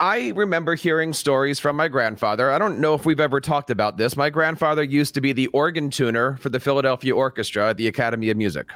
I 0.00 0.32
remember 0.36 0.76
hearing 0.76 1.12
stories 1.12 1.58
from 1.58 1.76
my 1.76 1.88
grandfather. 1.88 2.52
I 2.52 2.58
don't 2.58 2.78
know 2.78 2.94
if 2.94 3.04
we've 3.04 3.18
ever 3.18 3.40
talked 3.40 3.68
about 3.68 3.96
this. 3.96 4.16
My 4.16 4.30
grandfather 4.30 4.84
used 4.84 5.12
to 5.14 5.20
be 5.20 5.32
the 5.32 5.48
organ 5.48 5.90
tuner 5.90 6.36
for 6.36 6.50
the 6.50 6.60
Philadelphia 6.60 7.14
Orchestra 7.14 7.70
at 7.70 7.76
the 7.78 7.88
Academy 7.88 8.30
of 8.30 8.36
Music. 8.36 8.68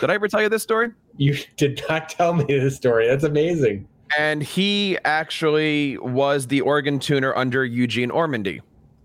Did 0.00 0.10
I 0.10 0.14
ever 0.14 0.28
tell 0.28 0.40
you 0.40 0.48
this 0.48 0.62
story? 0.62 0.92
You 1.16 1.36
did 1.56 1.82
not 1.88 2.08
tell 2.08 2.32
me 2.32 2.44
this 2.44 2.76
story. 2.76 3.08
That's 3.08 3.24
amazing. 3.24 3.88
And 4.16 4.40
he 4.40 4.96
actually 5.04 5.98
was 5.98 6.46
the 6.46 6.60
organ 6.60 7.00
tuner 7.00 7.34
under 7.34 7.64
Eugene 7.64 8.10
Ormandy. 8.10 8.60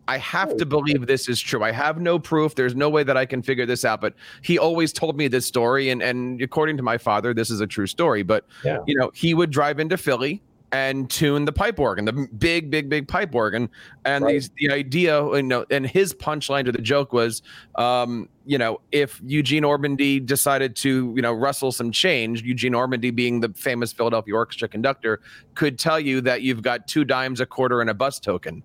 I 0.07 0.17
have 0.17 0.55
to 0.57 0.65
oh, 0.65 0.67
believe 0.67 1.07
this 1.07 1.27
is 1.27 1.41
true. 1.41 1.63
I 1.63 1.71
have 1.71 1.99
no 1.99 2.19
proof. 2.19 2.55
There's 2.55 2.75
no 2.75 2.89
way 2.89 3.03
that 3.03 3.17
I 3.17 3.25
can 3.25 3.41
figure 3.41 3.65
this 3.65 3.83
out. 3.83 3.99
But 4.01 4.13
he 4.41 4.59
always 4.59 4.93
told 4.93 5.17
me 5.17 5.27
this 5.27 5.45
story, 5.45 5.89
and 5.89 6.03
and 6.03 6.41
according 6.41 6.77
to 6.77 6.83
my 6.83 6.97
father, 6.97 7.33
this 7.33 7.49
is 7.49 7.61
a 7.61 7.67
true 7.67 7.87
story. 7.87 8.21
But 8.21 8.45
Yeah. 8.63 8.79
you 8.85 8.95
know, 8.95 9.11
he 9.15 9.33
would 9.33 9.49
drive 9.49 9.79
into 9.79 9.97
Philly 9.97 10.41
and 10.73 11.07
tune 11.07 11.45
the 11.45 11.51
pipe 11.51 11.79
organ, 11.79 12.03
the 12.05 12.27
big, 12.37 12.71
big, 12.71 12.89
big 12.89 13.07
pipe 13.07 13.33
organ. 13.35 13.69
And 14.05 14.25
Right. 14.25 14.33
these 14.33 14.49
the 14.57 14.71
idea, 14.71 15.23
you 15.35 15.43
know, 15.43 15.65
and 15.69 15.85
his 15.85 16.15
punchline 16.15 16.65
to 16.65 16.71
the 16.71 16.81
joke 16.81 17.13
was, 17.13 17.43
um, 17.75 18.27
you 18.45 18.57
know, 18.57 18.81
if 18.91 19.21
Eugene 19.23 19.63
Ormandy 19.63 20.25
decided 20.25 20.75
to, 20.77 21.13
you 21.15 21.21
know, 21.21 21.31
rustle 21.31 21.71
some 21.71 21.91
change, 21.91 22.41
Eugene 22.41 22.73
Ormandy 22.73 23.15
being 23.15 23.39
the 23.39 23.49
famous 23.49 23.93
Philadelphia 23.93 24.33
Orchestra 24.33 24.67
conductor, 24.67 25.21
could 25.53 25.77
tell 25.77 25.99
you 25.99 26.19
that 26.21 26.41
you've 26.41 26.63
got 26.63 26.87
two 26.87 27.05
dimes, 27.05 27.39
a 27.39 27.45
quarter, 27.45 27.79
and 27.79 27.89
a 27.89 27.93
bus 27.93 28.19
token. 28.19 28.63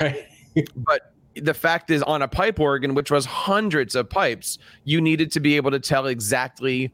Right. 0.00 0.24
But 0.74 1.12
the 1.36 1.54
fact 1.54 1.88
is, 1.90 2.02
on 2.02 2.22
a 2.22 2.26
pipe 2.26 2.58
organ, 2.58 2.94
which 2.94 3.12
was 3.12 3.24
hundreds 3.24 3.94
of 3.94 4.08
pipes, 4.08 4.58
you 4.84 5.00
needed 5.00 5.30
to 5.32 5.40
be 5.40 5.54
able 5.54 5.70
to 5.70 5.78
tell 5.78 6.06
exactly 6.06 6.92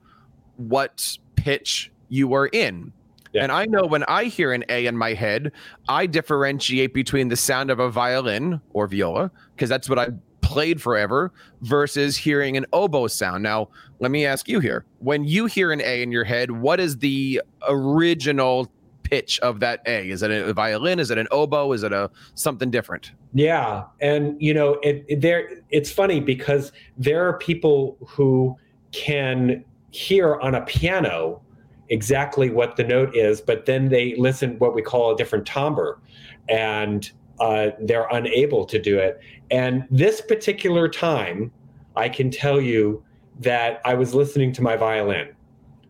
what 0.56 1.16
pitch 1.36 1.90
you 2.08 2.28
were 2.28 2.48
in. 2.48 2.92
Yeah. 3.34 3.42
And 3.42 3.52
I 3.52 3.66
know 3.66 3.84
when 3.84 4.04
I 4.04 4.24
hear 4.24 4.52
an 4.52 4.64
A 4.68 4.86
in 4.86 4.96
my 4.96 5.12
head, 5.12 5.50
I 5.88 6.06
differentiate 6.06 6.94
between 6.94 7.28
the 7.28 7.36
sound 7.36 7.70
of 7.70 7.80
a 7.80 7.90
violin 7.90 8.60
or 8.72 8.86
viola, 8.86 9.30
because 9.54 9.68
that's 9.68 9.88
what 9.88 9.98
I 9.98 10.08
played 10.40 10.80
forever, 10.80 11.32
versus 11.62 12.16
hearing 12.16 12.56
an 12.56 12.64
oboe 12.72 13.08
sound. 13.08 13.42
Now, 13.42 13.68
let 13.98 14.12
me 14.12 14.24
ask 14.24 14.48
you 14.48 14.60
here 14.60 14.84
when 15.00 15.24
you 15.24 15.46
hear 15.46 15.72
an 15.72 15.80
A 15.80 16.02
in 16.02 16.12
your 16.12 16.22
head, 16.22 16.52
what 16.52 16.78
is 16.78 16.98
the 16.98 17.42
original 17.68 18.70
pitch 19.02 19.40
of 19.40 19.58
that 19.60 19.80
A? 19.86 20.10
Is 20.10 20.22
it 20.22 20.30
a 20.30 20.52
violin? 20.52 21.00
Is 21.00 21.10
it 21.10 21.18
an 21.18 21.26
oboe? 21.32 21.72
Is 21.72 21.82
it 21.82 21.92
a 21.92 22.10
something 22.34 22.70
different? 22.70 23.12
Yeah, 23.32 23.84
and 24.00 24.40
you 24.40 24.54
know, 24.54 24.74
it, 24.82 25.04
it 25.08 25.20
there. 25.22 25.60
It's 25.70 25.90
funny 25.90 26.20
because 26.20 26.70
there 26.96 27.26
are 27.26 27.36
people 27.38 27.96
who 28.06 28.56
can 28.92 29.64
hear 29.90 30.36
on 30.36 30.54
a 30.54 30.60
piano 30.62 31.40
exactly 31.88 32.50
what 32.50 32.76
the 32.76 32.84
note 32.84 33.14
is, 33.14 33.40
but 33.40 33.66
then 33.66 33.88
they 33.88 34.14
listen 34.16 34.58
what 34.58 34.74
we 34.74 34.82
call 34.82 35.14
a 35.14 35.16
different 35.16 35.46
timbre, 35.46 36.00
and 36.48 37.10
uh, 37.40 37.70
they're 37.80 38.08
unable 38.10 38.64
to 38.64 38.78
do 38.80 38.98
it. 38.98 39.20
And 39.50 39.84
this 39.90 40.20
particular 40.20 40.88
time, 40.88 41.52
I 41.96 42.08
can 42.08 42.30
tell 42.30 42.60
you 42.60 43.04
that 43.40 43.80
I 43.84 43.94
was 43.94 44.14
listening 44.14 44.52
to 44.52 44.62
my 44.62 44.76
violin 44.76 45.34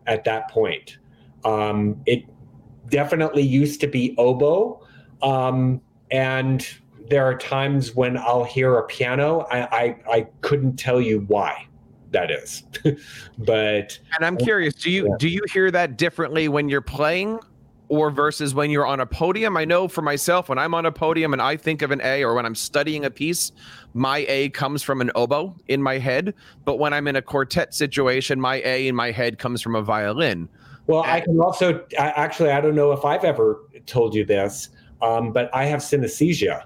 at 0.07 0.23
that 0.25 0.49
point. 0.49 0.97
Um, 1.43 2.01
it 2.05 2.23
definitely 2.89 3.43
used 3.43 3.79
to 3.81 3.87
be 3.87 4.15
oboe, 4.17 4.85
um, 5.21 5.81
and 6.11 6.67
there 7.07 7.25
are 7.25 7.37
times 7.37 7.95
when 7.95 8.17
I'll 8.17 8.43
hear 8.43 8.77
a 8.77 8.83
piano. 8.83 9.47
I 9.51 9.59
I, 9.61 9.95
I 10.11 10.27
couldn't 10.41 10.77
tell 10.77 10.99
you 10.99 11.19
why 11.27 11.67
that 12.11 12.31
is, 12.31 12.63
but 13.37 13.99
And 14.15 14.25
I'm 14.25 14.37
curious, 14.37 14.73
do 14.75 14.89
you 14.89 15.07
Yeah. 15.07 15.15
do 15.17 15.27
you 15.27 15.41
hear 15.53 15.71
that 15.71 15.97
differently 15.97 16.47
when 16.47 16.69
you're 16.69 16.81
playing 16.81 17.39
or 17.87 18.09
versus 18.09 18.55
when 18.55 18.69
you're 18.69 18.85
on 18.85 18.99
a 18.99 19.05
podium? 19.05 19.57
I 19.57 19.65
know 19.65 19.87
for 19.87 20.01
myself 20.01 20.49
when 20.49 20.57
I'm 20.57 20.73
on 20.73 20.85
a 20.85 20.91
podium 20.91 21.33
and 21.33 21.41
I 21.41 21.57
think 21.57 21.81
of 21.81 21.91
an 21.91 22.01
A 22.03 22.23
or 22.23 22.33
when 22.33 22.45
I'm 22.45 22.55
studying 22.55 23.05
a 23.05 23.11
piece, 23.11 23.51
my 23.93 24.25
A 24.27 24.49
comes 24.49 24.81
from 24.83 25.01
an 25.01 25.11
oboe 25.15 25.55
in 25.67 25.81
my 25.81 25.97
head, 25.97 26.33
but 26.63 26.79
when 26.79 26.93
I'm 26.93 27.07
in 27.07 27.15
a 27.15 27.21
quartet 27.21 27.73
situation, 27.73 28.39
my 28.39 28.61
A 28.65 28.87
in 28.87 28.95
my 28.95 29.11
head 29.11 29.37
comes 29.37 29.61
from 29.61 29.75
a 29.75 29.81
violin. 29.81 30.49
well, 30.87 31.03
I 31.03 31.21
can 31.21 31.39
also 31.39 31.85
I, 31.99 32.09
actually 32.11 32.51
I 32.51 32.61
don't 32.61 32.75
know 32.75 32.91
if 32.91 33.05
I've 33.05 33.23
ever 33.23 33.61
told 33.85 34.15
you 34.15 34.25
this, 34.25 34.69
um, 35.01 35.31
but 35.31 35.49
I 35.53 35.65
have 35.65 35.81
synesthesia. 35.81 36.63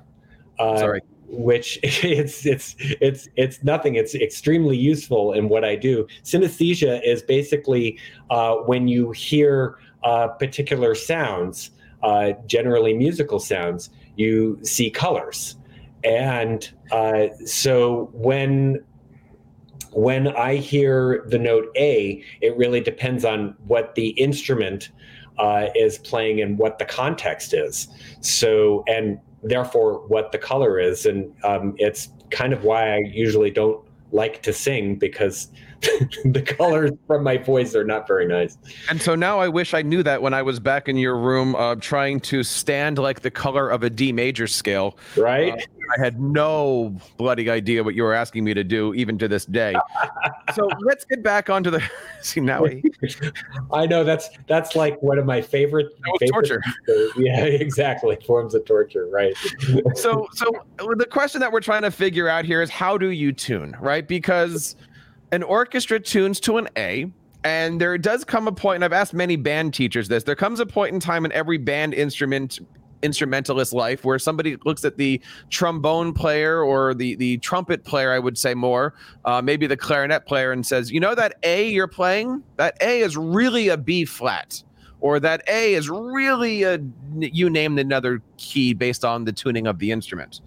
Uh, 0.58 0.78
Sorry. 0.78 1.02
Which 1.32 1.80
it's 1.84 2.46
it's 2.46 2.76
it's 2.80 3.30
it's 3.36 3.64
nothing. 3.64 3.96
It's 3.96 4.16
extremely 4.16 4.78
useful 4.78 5.34
in 5.34 5.50
what 5.50 5.64
I 5.64 5.76
do. 5.76 6.08
Synesthesia 6.24 7.02
is 7.06 7.22
basically 7.22 7.98
uh, 8.30 8.56
when 8.56 8.88
you 8.88 9.12
hear 9.12 9.78
uh, 10.04 10.30
particular 10.30 10.96
sounds, 10.96 11.72
uh, 12.04 12.32
generally 12.46 12.94
musical 12.94 13.40
sounds, 13.40 13.90
you 14.16 14.60
see 14.64 14.90
colors, 14.90 15.56
and 16.04 16.72
uh, 16.92 17.28
so 17.46 18.10
when 18.14 18.84
when 19.92 20.28
I 20.28 20.56
hear 20.56 21.26
the 21.28 21.40
note 21.40 21.68
A, 21.76 22.24
it 22.42 22.56
really 22.58 22.80
depends 22.80 23.26
on 23.26 23.56
what 23.66 23.96
the 23.96 24.10
instrument 24.10 24.92
uh, 25.40 25.68
is 25.76 25.98
playing 25.98 26.42
and 26.42 26.58
what 26.58 26.80
the 26.80 26.86
context 26.86 27.54
is. 27.54 27.88
So, 28.22 28.84
and 28.88 29.20
therefore 29.44 30.08
what 30.08 30.32
the 30.32 30.38
color 30.38 30.80
is. 30.80 31.06
And 31.06 31.34
um, 31.44 31.76
it's 31.78 32.10
kind 32.32 32.54
of 32.54 32.64
why 32.64 32.96
I 32.96 32.98
usually 33.00 33.52
don't 33.52 33.84
like 34.12 34.42
to 34.44 34.54
sing 34.54 34.96
because 34.96 35.50
the 36.26 36.42
colors 36.42 36.92
from 37.08 37.24
my 37.24 37.38
voice 37.38 37.76
are 37.76 37.84
not 37.84 38.08
very 38.08 38.28
nice. 38.28 38.58
And 38.90 39.02
so 39.02 39.16
now 39.16 39.40
I 39.40 39.48
wish 39.48 39.74
I 39.74 39.82
knew 39.82 40.04
that 40.04 40.22
when 40.22 40.34
I 40.34 40.42
was 40.42 40.60
back 40.60 40.90
in 40.90 40.98
your 40.98 41.18
room 41.18 41.56
uh, 41.56 41.76
trying 41.76 42.20
to 42.22 42.44
stand 42.44 42.98
like 42.98 43.22
the 43.22 43.32
color 43.32 43.70
of 43.70 43.84
a 43.84 43.90
D 43.90 44.12
major 44.12 44.48
scale. 44.48 44.98
Right? 45.16 45.68
I 45.98 46.00
had 46.00 46.20
no 46.20 46.96
bloody 47.18 47.50
idea 47.50 47.84
what 47.84 47.96
you 47.96 48.04
were 48.04 48.14
asking 48.14 48.44
me 48.44 48.54
to 48.54 48.64
do, 48.64 48.94
even 48.94 49.18
to 49.18 49.28
this 49.28 49.46
day. 49.46 49.76
so 50.56 50.68
let's 50.82 51.06
get 51.06 51.24
back 51.24 51.50
onto 51.50 51.70
the. 51.72 51.82
See 52.22 52.40
now, 52.40 52.64
we- 52.64 52.84
I 53.72 53.86
know 53.86 54.04
that's 54.04 54.30
that's 54.48 54.76
like 54.76 55.02
one 55.02 55.18
of 55.18 55.26
my 55.26 55.42
favorite, 55.42 55.88
favorite 56.20 56.32
torture. 56.32 56.62
Yeah, 57.18 57.44
exactly. 57.44 58.18
Forms 58.26 58.56
of 58.56 58.66
torture, 58.66 59.08
right? 59.12 59.34
so 59.96 60.28
so 60.34 60.52
the 60.78 61.08
question 61.10 61.42
that 61.42 61.52
we're 61.52 61.60
trying 61.60 61.82
to 61.82 61.92
figure 61.92 62.28
out 62.28 62.46
here 62.46 62.62
is 62.62 62.70
how 62.70 62.98
do 62.98 63.10
you 63.10 63.32
tune, 63.32 63.76
right? 63.80 64.08
Because 64.08 64.76
an 65.32 65.44
orchestra 65.44 66.00
tunes 66.00 66.40
to 66.42 66.58
an 66.58 66.68
A. 66.78 67.12
And 67.46 67.80
there 67.80 67.98
does 67.98 68.26
come 68.26 68.50
a 68.50 68.52
point, 68.52 68.76
and 68.76 68.84
I've 68.84 68.92
asked 68.92 69.14
many 69.14 69.38
band 69.38 69.74
teachers 69.74 70.10
this. 70.10 70.26
There 70.26 70.36
comes 70.36 70.60
a 70.60 70.66
point 70.66 70.94
in 70.94 71.00
time 71.00 71.24
in 71.24 71.32
every 71.32 71.58
band 71.58 71.94
instrument 71.94 72.60
instrumentalist 73.02 73.74
life 73.74 74.04
where 74.04 74.20
somebody 74.20 74.58
looks 74.66 74.84
at 74.84 74.98
the 74.98 75.22
trombone 75.50 76.14
player 76.14 76.62
or 76.62 76.94
the 76.94 77.16
the 77.16 77.38
trumpet 77.38 77.84
player 77.86 78.12
i 78.12 78.20
would 78.20 78.38
say 78.38 78.54
more 78.54 78.94
uh, 79.26 79.42
maybe 79.42 79.68
the 79.68 79.78
clarinet 79.78 80.26
player 80.26 80.52
and 80.52 80.66
says 80.66 80.92
you 80.92 81.00
know 81.00 81.16
that 81.16 81.36
a 81.44 81.70
you're 81.70 81.88
playing? 81.88 82.44
That 82.58 82.76
a 82.82 83.02
is 83.02 83.16
really 83.18 83.70
a 83.70 83.78
b 83.78 84.06
flat 84.06 84.64
or 85.02 85.20
that 85.20 85.44
a 85.48 85.74
is 85.74 85.90
really 85.90 86.64
a 86.64 86.80
you 87.20 87.50
named 87.50 87.80
another 87.80 88.22
key 88.38 88.74
based 88.74 89.06
on 89.06 89.26
the 89.26 89.32
tuning 89.32 89.68
of 89.68 89.80
the 89.80 89.92
instrument. 89.92 90.42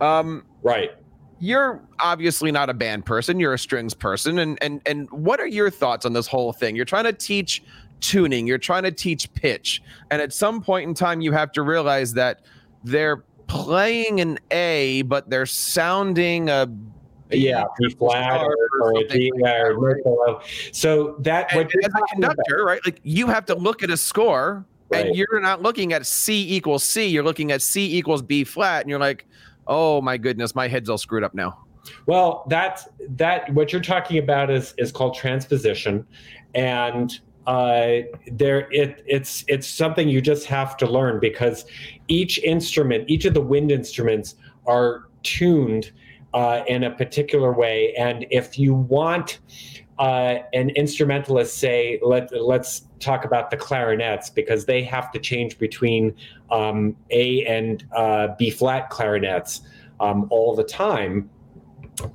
Um, 0.00 0.44
Right. 0.62 0.90
you're 1.38 1.82
obviously 2.00 2.52
not 2.52 2.70
a 2.70 2.74
band 2.74 3.04
person 3.04 3.38
you're 3.40 3.54
a 3.54 3.58
strings 3.58 3.94
person 3.94 4.38
and 4.38 4.58
and 4.62 4.80
and 4.86 5.10
what 5.10 5.40
are 5.40 5.46
your 5.46 5.70
thoughts 5.70 6.04
on 6.06 6.12
this 6.12 6.26
whole 6.26 6.52
thing? 6.52 6.74
You're 6.76 6.84
trying 6.84 7.04
to 7.04 7.12
teach 7.12 7.62
tuning 8.02 8.46
you're 8.46 8.58
trying 8.58 8.82
to 8.82 8.90
teach 8.90 9.32
pitch 9.32 9.80
and 10.10 10.20
at 10.20 10.32
some 10.32 10.60
point 10.60 10.86
in 10.88 10.92
time 10.94 11.20
you 11.22 11.32
have 11.32 11.50
to 11.52 11.62
realize 11.62 12.12
that 12.12 12.40
they're 12.84 13.24
playing 13.46 14.20
an 14.20 14.38
a 14.50 15.02
but 15.02 15.30
they're 15.30 15.46
sounding 15.46 16.50
a 16.50 16.68
Yeah, 17.30 17.64
B 17.78 17.88
flat 17.94 18.40
or, 18.42 18.56
or 18.82 18.92
D 19.04 19.30
like 19.40 19.66
that. 19.66 20.40
So 20.72 21.16
that 21.20 21.52
and, 21.54 21.70
you're 21.72 21.80
as 21.84 21.86
a 21.86 21.90
talking 21.90 22.18
about- 22.24 22.36
conductor 22.36 22.64
right 22.64 22.80
like 22.84 23.00
you 23.04 23.28
have 23.28 23.46
to 23.46 23.54
look 23.54 23.82
at 23.82 23.90
a 23.90 23.96
score 23.96 24.66
Right. 24.90 25.06
and 25.06 25.16
you're 25.16 25.40
not 25.40 25.62
looking 25.62 25.94
at 25.94 26.04
c 26.04 26.54
equals 26.54 26.82
c 26.84 27.06
you're 27.06 27.22
looking 27.24 27.50
at 27.50 27.62
c 27.62 27.96
equals 27.96 28.20
b 28.20 28.44
flat 28.44 28.82
and 28.82 28.90
you're 28.90 28.98
like 28.98 29.24
oh 29.66 30.02
my 30.02 30.18
goodness 30.18 30.54
my 30.54 30.68
head's 30.68 30.90
all 30.90 30.98
screwed 30.98 31.24
up 31.24 31.32
now 31.32 31.56
Well, 32.06 32.44
that's 32.48 32.88
that. 33.16 33.52
What 33.54 33.72
you're 33.72 33.80
talking 33.82 34.18
about 34.18 34.50
is 34.50 34.74
is 34.78 34.92
called 34.92 35.14
transposition, 35.14 36.06
and 36.54 37.18
uh, 37.46 37.98
there 38.30 38.70
it 38.72 39.02
it's 39.06 39.44
it's 39.48 39.66
something 39.66 40.08
you 40.08 40.20
just 40.20 40.46
have 40.46 40.76
to 40.78 40.86
learn 40.86 41.20
because 41.20 41.64
each 42.08 42.38
instrument, 42.38 43.08
each 43.08 43.24
of 43.24 43.34
the 43.34 43.40
wind 43.40 43.70
instruments, 43.70 44.36
are 44.66 45.08
tuned 45.22 45.92
uh, 46.34 46.62
in 46.66 46.84
a 46.84 46.90
particular 46.90 47.52
way, 47.52 47.94
and 47.94 48.26
if 48.30 48.58
you 48.58 48.74
want 48.74 49.40
uh, 49.98 50.38
an 50.52 50.70
instrumentalist 50.70 51.58
say, 51.58 52.00
let, 52.02 52.28
let's 52.42 52.88
talk 52.98 53.24
about 53.24 53.50
the 53.50 53.56
clarinets 53.56 54.30
because 54.30 54.64
they 54.64 54.82
have 54.82 55.12
to 55.12 55.18
change 55.18 55.58
between 55.58 56.14
um, 56.50 56.96
A 57.10 57.44
and 57.44 57.86
uh, 57.94 58.28
B 58.38 58.50
flat 58.50 58.90
clarinets 58.90 59.60
um, 60.00 60.26
all 60.30 60.56
the 60.56 60.64
time. 60.64 61.30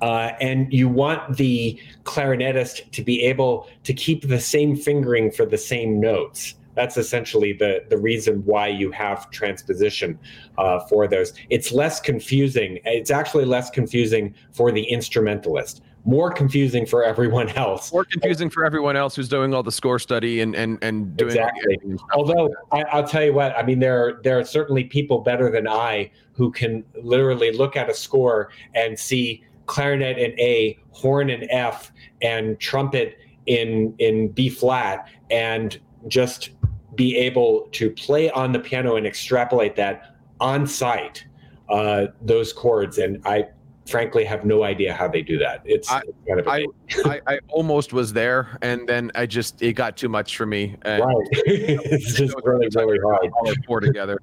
Uh, 0.02 0.32
and 0.39 0.71
you 0.71 0.88
want 0.88 1.38
the 1.38 1.80
clarinetist 2.04 2.91
to 2.91 3.04
be 3.04 3.23
able 3.23 3.67
to 3.84 3.93
keep 3.93 4.28
the 4.28 4.39
same 4.39 4.76
fingering 4.76 5.32
for 5.32 5.45
the 5.45 5.58
same 5.58 6.00
notes. 6.00 6.56
That's 6.76 6.95
essentially 6.95 7.54
the, 7.54 7.84
the 7.89 7.97
reason 7.97 8.45
why 8.45 8.67
you 8.67 8.91
have 8.91 9.32
transposition 9.32 10.19
uh, 10.60 10.82
for 10.82 11.08
those. 11.08 11.34
It's 11.50 11.71
less 11.71 12.00
confusing. 12.00 12.80
It's 12.86 13.10
actually 13.10 13.45
less 13.45 13.71
confusing 13.71 14.36
for 14.54 14.71
the 14.71 14.84
instrumentalist 14.84 15.82
more 16.08 16.32
confusing 16.32 16.86
for 16.86 17.04
everyone 17.04 17.50
else. 17.50 17.91
More 17.91 18.06
confusing 18.06 18.50
for 18.50 18.65
everyone 18.65 18.95
else 18.95 19.15
who's 19.15 19.28
doing 19.28 19.54
all 19.54 19.62
the 19.62 19.71
score 19.73 20.00
study 20.00 20.39
and 20.39 20.56
and 20.56 20.80
and 20.82 21.15
doing 21.17 21.32
exactly. 21.32 21.78
Although 22.13 22.50
like 22.71 22.88
I, 22.91 23.02
will 23.02 23.08
tell 23.08 23.23
you 23.23 23.34
what, 23.34 23.56
I 23.58 23.63
mean, 23.63 23.80
there 23.80 24.08
are, 24.08 24.21
there 24.23 24.39
are 24.39 24.45
certainly 24.45 24.86
people 24.86 25.19
better 25.19 25.52
than 25.52 25.67
I 25.67 26.10
who 26.32 26.50
can 26.50 26.86
literally 27.04 27.52
look 27.52 27.76
at 27.76 27.89
a 27.89 27.93
score 27.93 28.50
and 28.73 28.97
see 28.97 29.43
clarinet 29.67 30.17
in 30.17 30.32
A, 30.39 30.77
horn 30.91 31.30
in 31.30 31.49
F, 31.51 31.91
and 32.21 32.60
trumpet 32.60 33.17
in 33.45 33.93
in 33.99 34.30
B 34.30 34.49
flat, 34.49 35.08
and 35.30 35.80
just 36.08 36.51
be 36.95 37.15
able 37.15 37.69
to 37.71 37.91
play 37.91 38.30
on 38.32 38.51
the 38.51 38.60
piano 38.60 38.95
and 38.95 39.06
extrapolate 39.06 39.75
that 39.75 40.15
on 40.39 40.65
sight 40.65 41.25
uh, 41.69 42.08
those 42.21 42.51
chords. 42.51 42.97
And 42.97 43.21
I 43.25 43.47
frankly 43.88 44.25
have 44.25 44.45
no 44.45 44.63
idea 44.63 44.93
how 44.93 45.08
they 45.08 45.21
do 45.21 45.38
that. 45.38 45.62
It's, 45.63 45.89
I, 45.89 45.99
it's 45.99 46.17
kind 46.27 46.39
of 46.39 46.47
I, 46.47 46.65
I, 47.06 47.21
I, 47.36 47.39
almost 47.47 47.93
was 47.93 48.13
there, 48.13 48.58
and 48.62 48.88
then 48.88 49.12
I 49.15 49.25
just 49.25 49.62
it 49.62 49.73
got 49.73 49.95
too 49.97 50.10
much 50.10 50.38
for 50.38 50.45
me. 50.45 50.75
And 50.84 51.03
right, 51.03 51.15
it's 51.32 52.13
just 52.13 52.36
really 52.43 52.67
really 52.75 52.99
hard. 52.99 53.32
All 53.34 53.53
four 53.65 53.80
together. 53.80 54.19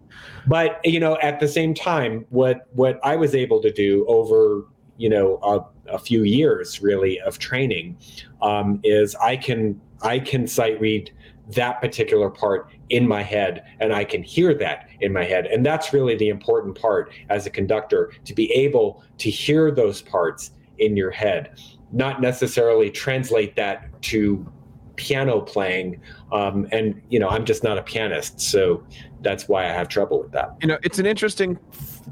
But 0.46 0.80
you 0.85 1.00
know, 1.00 1.16
at 1.22 1.40
the 1.40 1.48
same 1.48 1.74
time, 1.74 2.26
what 2.30 2.68
what 2.72 3.00
I 3.02 3.16
was 3.16 3.35
able 3.35 3.61
to 3.62 3.72
do 3.72 4.04
over 4.07 4.66
you 4.96 5.09
know 5.09 5.38
a, 5.42 5.92
a 5.92 5.98
few 5.98 6.22
years 6.22 6.83
really 6.83 7.20
of 7.20 7.38
training 7.38 7.96
um, 8.42 8.80
is 8.85 9.14
I 9.16 9.37
can 9.37 9.80
I 10.02 10.18
can 10.18 10.46
sight 10.46 10.80
read 10.80 11.11
that 11.52 11.80
particular 11.80 12.30
part 12.30 12.70
in 12.90 13.07
my 13.07 13.22
head 13.22 13.64
and 13.80 13.92
I 13.92 14.04
can 14.04 14.22
hear 14.22 14.54
that 14.54 14.88
in 15.00 15.12
my 15.12 15.24
head. 15.24 15.46
And 15.46 15.64
that's 15.64 15.92
really 15.92 16.16
the 16.16 16.28
important 16.28 16.78
part 16.78 17.12
as 17.28 17.46
a 17.46 17.50
conductor 17.50 18.12
to 18.24 18.35
be 18.35 18.50
able 18.52 19.02
to 19.18 19.30
hear 19.30 19.70
those 19.70 20.00
parts 20.00 20.52
in 20.78 20.96
your 20.96 21.11
head, 21.11 21.59
not 21.92 22.20
necessarily 22.20 22.90
translate 22.90 23.57
that 23.57 24.00
to 24.02 24.50
piano 24.96 25.40
playing. 25.40 26.00
Um, 26.33 26.66
and, 26.72 27.00
you 27.09 27.18
know, 27.18 27.28
I'm 27.28 27.44
just 27.44 27.62
not 27.62 27.78
a 27.78 27.83
pianist. 27.83 28.40
So 28.40 28.85
that's 29.22 29.48
why 29.48 29.64
I 29.64 29.72
have 29.72 29.88
trouble 29.88 30.20
with 30.20 30.33
that. 30.33 30.57
You 30.61 30.68
know, 30.68 30.78
it's 30.83 30.98
an 30.98 31.07
interesting 31.07 31.59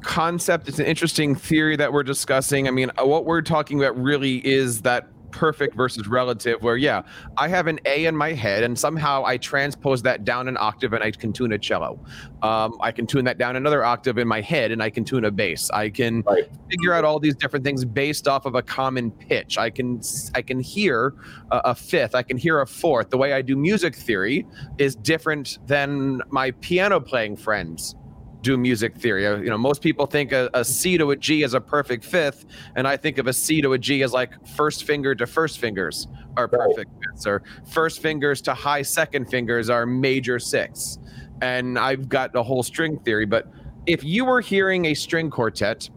concept. 0.02 0.68
It's 0.68 0.78
an 0.78 0.86
interesting 0.86 1.34
theory 1.34 1.76
that 1.76 1.92
we're 1.92 2.02
discussing. 2.02 2.68
I 2.68 2.70
mean, 2.70 2.90
what 2.98 3.24
we're 3.24 3.42
talking 3.42 3.82
about 3.82 3.96
really 4.00 4.46
is 4.46 4.82
that 4.82 5.08
perfect 5.32 5.74
versus 5.74 6.06
relative 6.06 6.62
where 6.62 6.76
yeah 6.76 7.02
i 7.38 7.48
have 7.48 7.66
an 7.66 7.80
a 7.86 8.04
in 8.04 8.16
my 8.16 8.32
head 8.32 8.62
and 8.62 8.78
somehow 8.78 9.24
i 9.24 9.36
transpose 9.36 10.02
that 10.02 10.24
down 10.24 10.46
an 10.46 10.56
octave 10.60 10.92
and 10.92 11.02
i 11.02 11.10
can 11.10 11.32
tune 11.32 11.52
a 11.52 11.58
cello. 11.58 11.98
Um, 12.42 12.76
i 12.80 12.92
can 12.92 13.06
tune 13.06 13.24
that 13.24 13.38
down 13.38 13.56
another 13.56 13.84
octave 13.84 14.18
in 14.18 14.28
my 14.28 14.40
head 14.40 14.70
and 14.70 14.82
i 14.82 14.90
can 14.90 15.04
tune 15.04 15.24
a 15.24 15.30
bass. 15.30 15.70
I 15.70 15.88
can 15.88 16.22
right. 16.22 16.48
figure 16.70 16.92
out 16.92 17.04
all 17.04 17.18
these 17.18 17.34
different 17.34 17.64
things 17.64 17.84
based 17.84 18.28
off 18.28 18.46
of 18.46 18.54
a 18.54 18.62
common 18.62 19.10
pitch. 19.10 19.58
I 19.58 19.70
can 19.70 20.00
i 20.34 20.42
can 20.42 20.60
hear 20.60 21.14
a, 21.50 21.60
a 21.66 21.74
fifth 21.74 22.14
i 22.14 22.22
can 22.22 22.36
hear 22.36 22.60
a 22.60 22.66
fourth. 22.66 23.10
The 23.10 23.18
way 23.18 23.32
i 23.32 23.42
do 23.42 23.56
music 23.56 23.94
theory 23.94 24.46
is 24.78 24.94
different 24.94 25.58
than 25.66 26.20
my 26.30 26.50
piano 26.52 27.00
playing 27.00 27.36
friends 27.36 27.96
do 28.42 28.56
music 28.56 28.96
theory. 28.96 29.26
Uh, 29.26 29.36
you 29.36 29.48
know, 29.48 29.58
most 29.58 29.80
people 29.80 30.04
think 30.06 30.32
a, 30.32 30.50
a 30.52 30.64
C 30.64 30.98
to 30.98 31.12
a 31.12 31.16
G 31.16 31.42
is 31.42 31.54
a 31.54 31.60
perfect 31.60 32.04
fifth, 32.04 32.44
and 32.76 32.86
I 32.86 32.96
think 32.96 33.18
of 33.18 33.26
a 33.26 33.32
C 33.32 33.62
to 33.62 33.72
a 33.72 33.78
G 33.78 34.02
as 34.02 34.12
like 34.12 34.46
first 34.46 34.84
finger 34.84 35.14
to 35.14 35.26
first 35.26 35.58
fingers 35.58 36.08
are 36.36 36.48
perfect 36.48 36.90
fifths, 37.02 37.26
or 37.26 37.42
first 37.70 38.02
fingers 38.02 38.42
to 38.42 38.54
high 38.54 38.82
second 38.82 39.26
fingers 39.26 39.70
are 39.70 39.86
major 39.86 40.38
six. 40.38 40.98
And 41.40 41.78
I've 41.78 42.08
got 42.08 42.34
a 42.36 42.42
whole 42.42 42.62
string 42.62 42.98
theory. 43.00 43.26
But 43.26 43.50
if 43.86 44.04
you 44.04 44.24
were 44.24 44.40
hearing 44.40 44.86
a 44.86 44.94
string 44.94 45.30
quartet, 45.30 45.88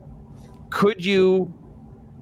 could 0.69 1.03
you 1.03 1.53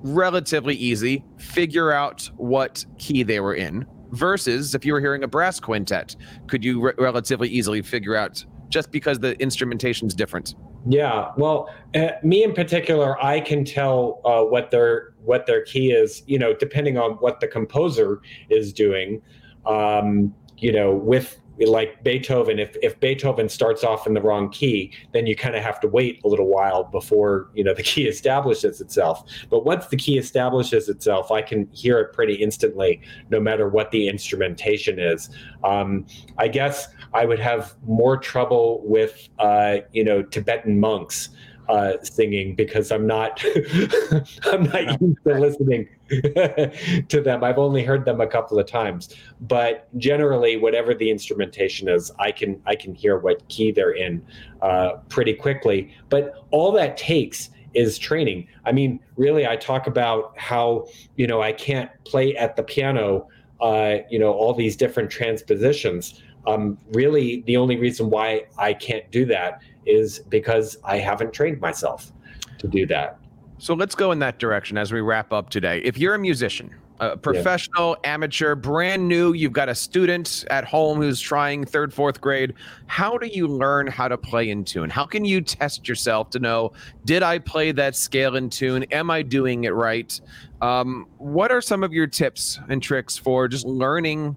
relatively 0.02 0.76
easy 0.76 1.24
figure 1.38 1.92
out 1.92 2.30
what 2.36 2.86
key 2.98 3.24
they 3.24 3.40
were 3.40 3.56
in? 3.56 3.86
Versus 4.12 4.76
if 4.76 4.86
you 4.86 4.94
were 4.94 5.00
hearing 5.00 5.24
a 5.24 5.28
brass 5.28 5.60
quintet, 5.60 6.16
could 6.48 6.64
you 6.64 6.82
re- 6.82 6.94
relatively 7.00 7.50
easily 7.50 7.82
figure 7.82 8.16
out 8.16 8.46
just 8.74 8.92
because 8.92 9.20
the 9.20 9.40
instrumentation 9.40 10.08
is 10.08 10.16
different. 10.16 10.56
Yeah, 10.90 11.30
well, 11.38 11.70
uh, 11.96 12.08
me 12.24 12.44
in 12.44 12.54
particular, 12.54 13.24
I 13.24 13.40
can 13.40 13.64
tell 13.64 14.20
uh, 14.26 14.42
what 14.42 14.72
their 14.72 15.14
what 15.24 15.46
their 15.46 15.64
key 15.64 15.92
is. 15.92 16.24
You 16.26 16.40
know, 16.40 16.54
depending 16.56 16.98
on 16.98 17.12
what 17.14 17.40
the 17.40 17.48
composer 17.48 18.22
is 18.50 18.74
doing. 18.74 19.22
Um, 19.66 20.34
you 20.58 20.72
know, 20.72 20.94
with 20.94 21.40
like 21.60 22.04
Beethoven, 22.04 22.60
if, 22.60 22.76
if 22.82 23.00
Beethoven 23.00 23.48
starts 23.48 23.84
off 23.84 24.08
in 24.08 24.14
the 24.14 24.22
wrong 24.22 24.50
key, 24.50 24.92
then 25.14 25.28
you 25.28 25.36
kind 25.36 25.56
of 25.56 25.64
have 25.64 25.80
to 25.82 25.88
wait 25.88 26.22
a 26.24 26.28
little 26.28 26.48
while 26.48 26.84
before 26.84 27.50
you 27.54 27.64
know 27.64 27.74
the 27.74 27.84
key 27.84 28.08
establishes 28.08 28.82
itself. 28.82 29.24
But 29.50 29.66
once 29.66 29.88
the 29.88 29.98
key 29.98 30.18
establishes 30.18 30.90
itself, 30.90 31.32
I 31.32 31.42
can 31.42 31.68
hear 31.72 32.00
it 32.00 32.14
pretty 32.14 32.36
instantly, 32.36 33.02
no 33.30 33.40
matter 33.40 33.70
what 33.70 33.92
the 33.92 34.08
instrumentation 34.08 35.00
is. 35.00 35.30
Um, 35.64 36.06
I 36.38 36.48
guess 36.48 36.88
I 37.14 37.26
would 37.26 37.40
have 37.40 37.76
more 37.86 38.18
trouble 38.18 38.82
with 38.86 39.30
uh, 39.40 39.78
you 39.92 40.04
know 40.04 40.24
Tibetan 40.24 40.80
monks 40.80 41.30
uh, 41.70 41.94
singing 42.04 42.56
because 42.56 42.92
I'm 42.92 43.08
not 43.08 43.44
I'm 44.44 44.64
not 44.64 45.02
used 45.02 45.18
to 45.26 45.40
listening 45.40 45.88
to 46.10 47.22
them. 47.22 47.44
I've 47.44 47.58
only 47.58 47.84
heard 47.84 48.06
them 48.06 48.22
a 48.22 48.28
couple 48.28 48.60
of 48.60 48.66
times, 48.66 49.16
but 49.42 49.88
generally, 49.98 50.58
whatever 50.58 50.94
the 50.94 51.10
instrumentation 51.10 51.88
is, 51.88 52.12
I 52.20 52.32
can 52.32 52.62
I 52.66 52.76
can 52.76 52.94
hear 52.94 53.18
what 53.18 53.48
key 53.48 53.72
they're 53.72 53.92
in 53.92 54.26
uh, 54.62 54.94
pretty 55.10 55.34
quickly. 55.34 55.94
But 56.10 56.46
all 56.52 56.72
that 56.74 56.98
takes 56.98 57.50
is 57.74 57.98
training. 57.98 58.48
I 58.66 58.72
mean, 58.72 59.00
really, 59.16 59.48
I 59.48 59.56
talk 59.56 59.88
about 59.88 60.38
how 60.38 60.88
you 61.16 61.28
know 61.28 61.42
I 61.42 61.54
can't 61.54 61.90
play 62.06 62.36
at 62.36 62.56
the 62.56 62.64
piano. 62.64 63.28
Uh, 63.62 64.00
you 64.10 64.20
know 64.20 64.34
all 64.34 64.54
these 64.54 64.76
different 64.76 65.10
transpositions. 65.10 66.22
Um, 66.46 66.78
really, 66.92 67.42
the 67.48 67.56
only 67.56 67.78
reason 67.78 68.10
why 68.10 68.48
I 68.58 68.74
can't 68.74 69.10
do 69.12 69.26
that 69.28 69.62
is 69.86 70.20
because 70.20 70.78
I 70.84 70.98
haven't 70.98 71.34
trained 71.34 71.60
myself 71.62 72.12
to 72.60 72.68
do 72.68 72.86
that. 72.88 73.20
So 73.58 73.74
let's 73.74 73.96
go 73.96 74.12
in 74.12 74.20
that 74.20 74.40
direction 74.40 74.78
as 74.78 74.92
we 74.92 75.02
wrap 75.02 75.32
up 75.32 75.50
today. 75.50 75.80
If 75.84 75.98
you're 75.98 76.16
a 76.16 76.20
musician, 76.20 76.76
a 77.00 77.18
professional, 77.18 77.98
yeah. 78.04 78.14
amateur, 78.14 78.56
brand 78.56 79.08
new, 79.08 79.34
you've 79.34 79.54
got 79.54 79.70
a 79.70 79.76
student 79.76 80.46
at 80.50 80.66
home 80.66 81.00
who's 81.00 81.20
trying 81.20 81.66
third, 81.66 81.94
fourth 81.94 82.22
grade, 82.22 82.54
how 82.88 83.18
do 83.18 83.28
you 83.28 83.48
learn 83.48 83.88
how 83.88 84.08
to 84.08 84.18
play 84.18 84.50
in 84.50 84.64
tune? 84.64 84.90
How 84.90 85.06
can 85.06 85.26
you 85.26 85.42
test 85.42 85.88
yourself 85.88 86.30
to 86.32 86.40
know, 86.40 86.72
did 87.06 87.24
I 87.24 87.40
play 87.40 87.72
that 87.72 87.96
scale 87.96 88.36
in 88.36 88.50
tune? 88.50 88.84
Am 88.92 89.10
I 89.10 89.22
doing 89.22 89.64
it 89.64 89.74
right? 89.74 90.20
Um, 90.62 91.08
what 91.18 91.52
are 91.52 91.62
some 91.62 91.84
of 91.84 91.94
your 91.94 92.08
tips 92.08 92.60
and 92.70 92.82
tricks 92.82 93.18
for 93.18 93.48
just 93.48 93.66
learning 93.66 94.36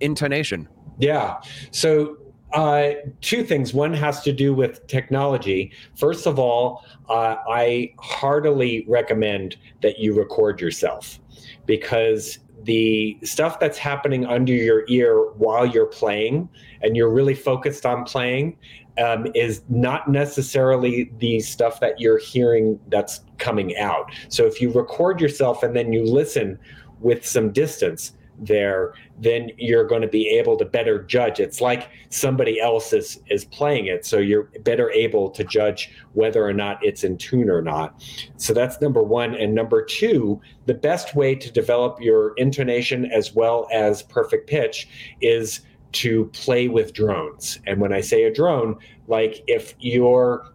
intonation? 0.00 0.68
Yeah. 0.98 1.40
So 1.72 2.16
uh, 2.52 2.92
two 3.20 3.44
things. 3.44 3.72
One 3.72 3.94
has 3.94 4.22
to 4.22 4.32
do 4.32 4.54
with 4.54 4.86
technology. 4.86 5.72
First 5.94 6.26
of 6.26 6.38
all, 6.38 6.84
uh, 7.08 7.36
I 7.48 7.94
heartily 7.98 8.84
recommend 8.88 9.56
that 9.82 9.98
you 9.98 10.14
record 10.14 10.60
yourself 10.60 11.18
because 11.66 12.38
the 12.64 13.18
stuff 13.24 13.58
that's 13.58 13.78
happening 13.78 14.24
under 14.26 14.52
your 14.52 14.84
ear 14.88 15.30
while 15.32 15.66
you're 15.66 15.86
playing 15.86 16.48
and 16.82 16.96
you're 16.96 17.10
really 17.10 17.34
focused 17.34 17.84
on 17.84 18.04
playing 18.04 18.56
um, 18.98 19.26
is 19.34 19.62
not 19.68 20.08
necessarily 20.08 21.10
the 21.18 21.40
stuff 21.40 21.80
that 21.80 21.98
you're 21.98 22.18
hearing 22.18 22.78
that's 22.88 23.22
coming 23.38 23.76
out. 23.78 24.12
So 24.28 24.46
if 24.46 24.60
you 24.60 24.70
record 24.70 25.20
yourself 25.20 25.62
and 25.62 25.74
then 25.74 25.92
you 25.92 26.04
listen 26.04 26.58
with 27.00 27.26
some 27.26 27.50
distance, 27.50 28.12
there, 28.46 28.94
then 29.18 29.50
you're 29.56 29.86
going 29.86 30.02
to 30.02 30.08
be 30.08 30.28
able 30.28 30.56
to 30.56 30.64
better 30.64 31.02
judge. 31.02 31.40
It's 31.40 31.60
like 31.60 31.90
somebody 32.10 32.60
else 32.60 32.92
is 32.92 33.20
is 33.30 33.44
playing 33.44 33.86
it, 33.86 34.04
so 34.04 34.18
you're 34.18 34.50
better 34.60 34.90
able 34.90 35.30
to 35.30 35.44
judge 35.44 35.90
whether 36.12 36.44
or 36.44 36.52
not 36.52 36.84
it's 36.84 37.04
in 37.04 37.16
tune 37.16 37.48
or 37.48 37.62
not. 37.62 38.02
So 38.36 38.52
that's 38.52 38.80
number 38.80 39.02
one. 39.02 39.34
And 39.34 39.54
number 39.54 39.84
two, 39.84 40.40
the 40.66 40.74
best 40.74 41.14
way 41.14 41.34
to 41.34 41.50
develop 41.50 42.00
your 42.00 42.34
intonation 42.36 43.06
as 43.06 43.34
well 43.34 43.68
as 43.72 44.02
perfect 44.02 44.48
pitch 44.48 44.88
is 45.20 45.60
to 45.92 46.26
play 46.26 46.68
with 46.68 46.92
drones. 46.94 47.58
And 47.66 47.80
when 47.80 47.92
I 47.92 48.00
say 48.00 48.24
a 48.24 48.32
drone, 48.32 48.76
like 49.06 49.42
if 49.46 49.74
you're 49.78 50.52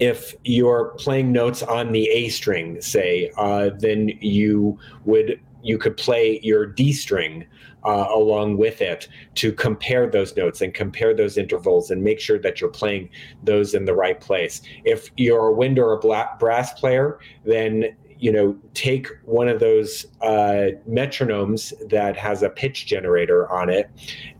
if 0.00 0.34
you're 0.44 0.94
playing 0.98 1.32
notes 1.32 1.62
on 1.62 1.92
the 1.92 2.08
A 2.08 2.28
string, 2.28 2.80
say, 2.80 3.30
uh, 3.36 3.70
then 3.78 4.08
you 4.20 4.78
would 5.04 5.40
you 5.64 5.78
could 5.78 5.96
play 5.96 6.38
your 6.42 6.66
D 6.66 6.92
string 6.92 7.46
uh, 7.84 8.06
along 8.10 8.56
with 8.56 8.80
it 8.80 9.08
to 9.34 9.52
compare 9.52 10.08
those 10.08 10.36
notes 10.36 10.60
and 10.60 10.72
compare 10.72 11.14
those 11.14 11.36
intervals 11.36 11.90
and 11.90 12.02
make 12.02 12.20
sure 12.20 12.38
that 12.38 12.60
you're 12.60 12.70
playing 12.70 13.08
those 13.42 13.74
in 13.74 13.84
the 13.84 13.94
right 13.94 14.20
place. 14.20 14.62
If 14.84 15.10
you're 15.16 15.48
a 15.48 15.52
wind 15.52 15.78
or 15.78 15.92
a 15.92 16.28
brass 16.38 16.72
player, 16.74 17.18
then 17.44 17.96
you 18.18 18.32
know 18.32 18.56
take 18.74 19.08
one 19.24 19.48
of 19.48 19.58
those 19.58 20.06
uh, 20.22 20.70
metronomes 20.88 21.72
that 21.88 22.16
has 22.16 22.42
a 22.42 22.48
pitch 22.48 22.86
generator 22.86 23.50
on 23.50 23.68
it 23.68 23.90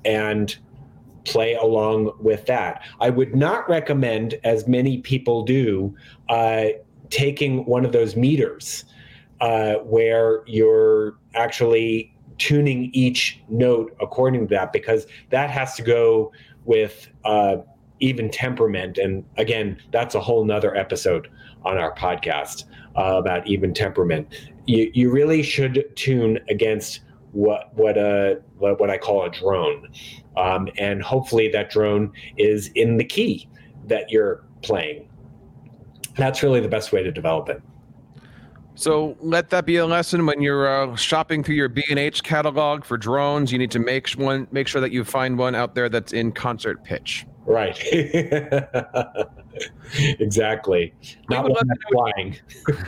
and 0.05 0.57
play 1.25 1.55
along 1.55 2.13
with 2.21 2.45
that. 2.47 2.83
I 3.01 3.11
would 3.11 3.35
not 3.35 3.69
recommend, 3.69 4.35
as 4.45 4.69
many 4.69 4.99
people 4.99 5.43
do, 5.43 5.95
uh, 6.29 6.67
taking 7.09 7.65
one 7.65 7.85
of 7.85 7.93
those 7.93 8.15
meters 8.15 8.85
uh, 9.45 9.75
where 9.81 10.43
you're 10.47 11.19
actually 11.35 12.11
tuning 12.39 12.91
each 12.95 13.43
note 13.51 13.95
according 14.01 14.49
to 14.49 14.55
that 14.55 14.73
because 14.73 15.07
that 15.29 15.51
has 15.51 15.75
to 15.75 15.83
go 15.83 16.33
with 16.65 17.09
uh, 17.27 17.57
even 18.01 18.31
temperament. 18.31 18.97
And 18.97 19.23
again 19.37 19.77
that's 19.93 20.15
a 20.15 20.21
whole 20.21 20.47
nother 20.47 20.75
episode 20.75 21.29
on 21.63 21.77
our 21.77 21.95
podcast 21.95 22.65
uh, 22.97 23.17
about 23.19 23.47
even 23.47 23.75
temperament. 23.75 24.35
You, 24.67 24.91
you 24.95 25.11
really 25.11 25.43
should 25.43 25.93
tune 25.95 26.39
against 26.49 27.01
what 27.33 27.71
what 27.75 27.99
a 27.99 28.41
what, 28.57 28.81
what 28.81 28.89
i 28.89 28.97
call 28.97 29.27
a 29.27 29.31
drone. 29.31 29.91
Um, 30.39 30.69
and 30.79 31.03
hopefully 31.03 31.49
that 31.49 31.69
drone 31.69 32.13
is 32.39 32.69
in 32.69 32.97
the 32.97 33.05
key 33.05 33.47
that 33.89 34.11
you're 34.11 34.43
playing. 34.63 35.07
That's 36.17 36.43
really 36.43 36.61
the 36.61 36.69
best 36.69 36.93
way 36.93 37.03
to 37.03 37.13
develop 37.13 37.51
it 37.51 37.61
so 38.75 39.17
let 39.21 39.51
that 39.51 39.67
be 39.67 39.77
a 39.77 39.87
lesson 39.87 40.27
when 40.27 40.43
you're 40.43 40.67
uh, 40.67 40.97
shopping 40.97 41.45
through 41.45 41.55
your 41.55 41.69
B&H 41.69 42.23
catalog 42.23 42.85
for 42.85 42.97
drones. 42.97 43.53
You 43.53 43.59
need 43.59 43.71
to 43.71 43.79
make 43.79 44.11
one, 44.13 44.49
make 44.51 44.67
sure 44.67 44.81
that 44.81 44.91
you 44.91 45.05
find 45.05 45.39
one 45.39 45.55
out 45.55 45.75
there 45.75 45.89
that's 45.89 46.13
in 46.13 46.33
concert 46.33 46.83
pitch. 46.83 47.25
Right. 47.47 47.79
exactly. 50.19 50.95
Not 51.29 51.51
one 51.51 51.67
that's 51.67 51.85
flying. 51.93 52.39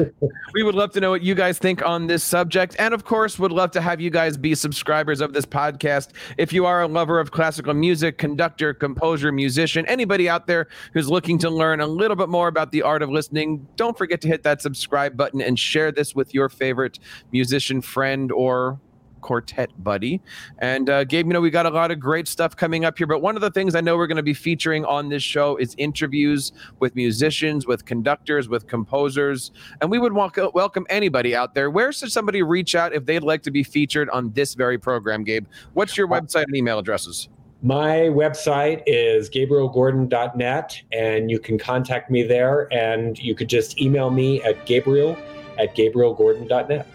we 0.55 0.63
would 0.63 0.75
love 0.75 0.93
to 0.93 1.01
know 1.01 1.11
what 1.11 1.21
you 1.23 1.35
guys 1.35 1.59
think 1.59 1.85
on 1.85 2.07
this 2.07 2.25
subject. 2.25 2.75
And 2.79 2.95
of 2.95 3.05
course, 3.05 3.39
would 3.39 3.53
love 3.53 3.71
to 3.73 3.83
have 3.83 4.01
you 4.01 4.09
guys 4.09 4.39
be 4.39 4.55
subscribers 4.55 5.21
of 5.21 5.35
this 5.35 5.45
podcast. 5.45 6.13
If 6.39 6.55
you 6.55 6.65
are 6.65 6.81
a 6.83 6.89
lover 6.89 7.21
of 7.21 7.33
classical 7.33 7.75
music, 7.75 8.17
conductor, 8.17 8.73
composer, 8.73 9.31
musician, 9.31 9.85
anybody 9.87 10.27
out 10.29 10.47
there 10.47 10.69
who's 10.95 11.11
looking 11.11 11.37
to 11.41 11.51
learn 11.51 11.81
a 11.81 11.87
little 11.87 12.17
bit 12.17 12.31
more 12.31 12.49
about 12.49 12.73
the 12.73 12.81
art 12.83 13.03
of 13.03 13.11
listening, 13.11 13.69
don't 13.77 13.99
forget 13.99 14.23
to 14.23 14.29
hit 14.29 14.43
that 14.45 14.63
subscribe 14.63 15.19
button 15.19 15.43
and 15.43 15.59
share 15.59 15.93
this 15.93 16.15
with 16.15 16.33
your 16.33 16.49
favorite 16.49 16.99
musician 17.31 17.83
friend 17.83 18.33
or 18.33 18.81
quartet 19.27 19.71
buddy. 19.83 20.21
And 20.59 20.89
uh, 20.89 21.03
Gabe, 21.03 21.27
you 21.27 21.33
know, 21.33 21.41
we 21.41 21.51
got 21.51 21.67
a 21.67 21.71
lot 21.71 21.91
of 21.91 21.99
great 21.99 22.29
stuff 22.29 22.55
coming 22.55 22.85
up 22.85 22.97
here. 22.97 23.09
But 23.09 23.21
one 23.23 23.35
of 23.35 23.43
the 23.43 23.51
things 23.51 23.75
I 23.75 23.81
know 23.81 23.97
we're 23.97 24.07
going 24.07 24.17
to 24.19 24.23
be 24.23 24.35
featuring 24.35 24.85
on 24.85 25.09
this 25.09 25.23
show 25.25 25.57
is 25.57 25.75
interviews 25.79 26.53
with 26.79 26.95
musicians, 26.95 27.67
with 27.67 27.85
conductors, 27.85 28.49
with 28.49 28.69
composers. 28.69 29.51
And 29.81 29.91
we 29.91 29.99
would 29.99 30.13
walk, 30.13 30.39
welcome 30.55 30.87
anybody 30.89 31.35
out 31.35 31.55
there. 31.55 31.71
Where 31.71 31.91
should 31.91 32.13
somebody 32.13 32.45
reach 32.45 32.77
out 32.77 32.95
if 32.95 33.05
they'd 33.05 33.25
like 33.25 33.43
to 33.43 33.51
be 33.51 33.65
featured 33.65 34.09
on 34.11 34.31
this 34.31 34.55
very 34.55 34.79
program, 34.79 35.25
Gabe? 35.25 35.47
What's 35.75 35.97
your 35.97 36.07
website 36.07 36.45
and 36.45 36.55
email 36.55 36.79
addresses? 36.79 37.29
My 37.63 38.11
website 38.11 38.85
is 38.87 39.29
gabrielgordon.net, 39.29 40.83
and 40.93 41.31
you 41.31 41.41
can 41.41 41.59
contact 41.59 42.13
me 42.13 42.23
there, 42.23 42.73
and 42.73 43.19
you 43.19 43.35
could 43.35 43.49
just 43.49 43.81
email 43.81 44.11
me 44.11 44.41
at 44.43 44.67
gabriel 44.67 45.19
at 45.59 45.75
gabrielgordon.net. 45.75 46.87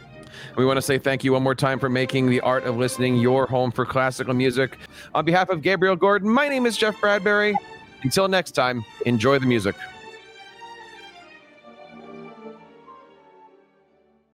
We 0.58 0.66
want 0.66 0.78
to 0.78 0.82
say 0.82 0.98
thank 0.98 1.24
you 1.24 1.34
one 1.34 1.44
more 1.44 1.56
time 1.56 1.80
for 1.80 1.90
making 1.90 2.30
the 2.30 2.42
art 2.42 2.64
of 2.64 2.78
listening 2.78 3.18
your 3.18 3.46
home 3.46 3.72
for 3.72 3.86
classical 3.86 4.34
music. 4.34 4.78
On 5.14 5.26
behalf 5.26 5.50
of 5.50 5.62
Gabriel 5.62 5.96
Gordon, 5.96 6.30
my 6.30 6.48
name 6.48 6.66
is 6.66 6.78
Jeff 6.78 7.00
Bradbury. 7.00 7.56
Until 8.04 8.28
next 8.28 8.52
time, 8.52 8.84
enjoy 9.06 9.40
the 9.40 9.46
music. 9.46 9.76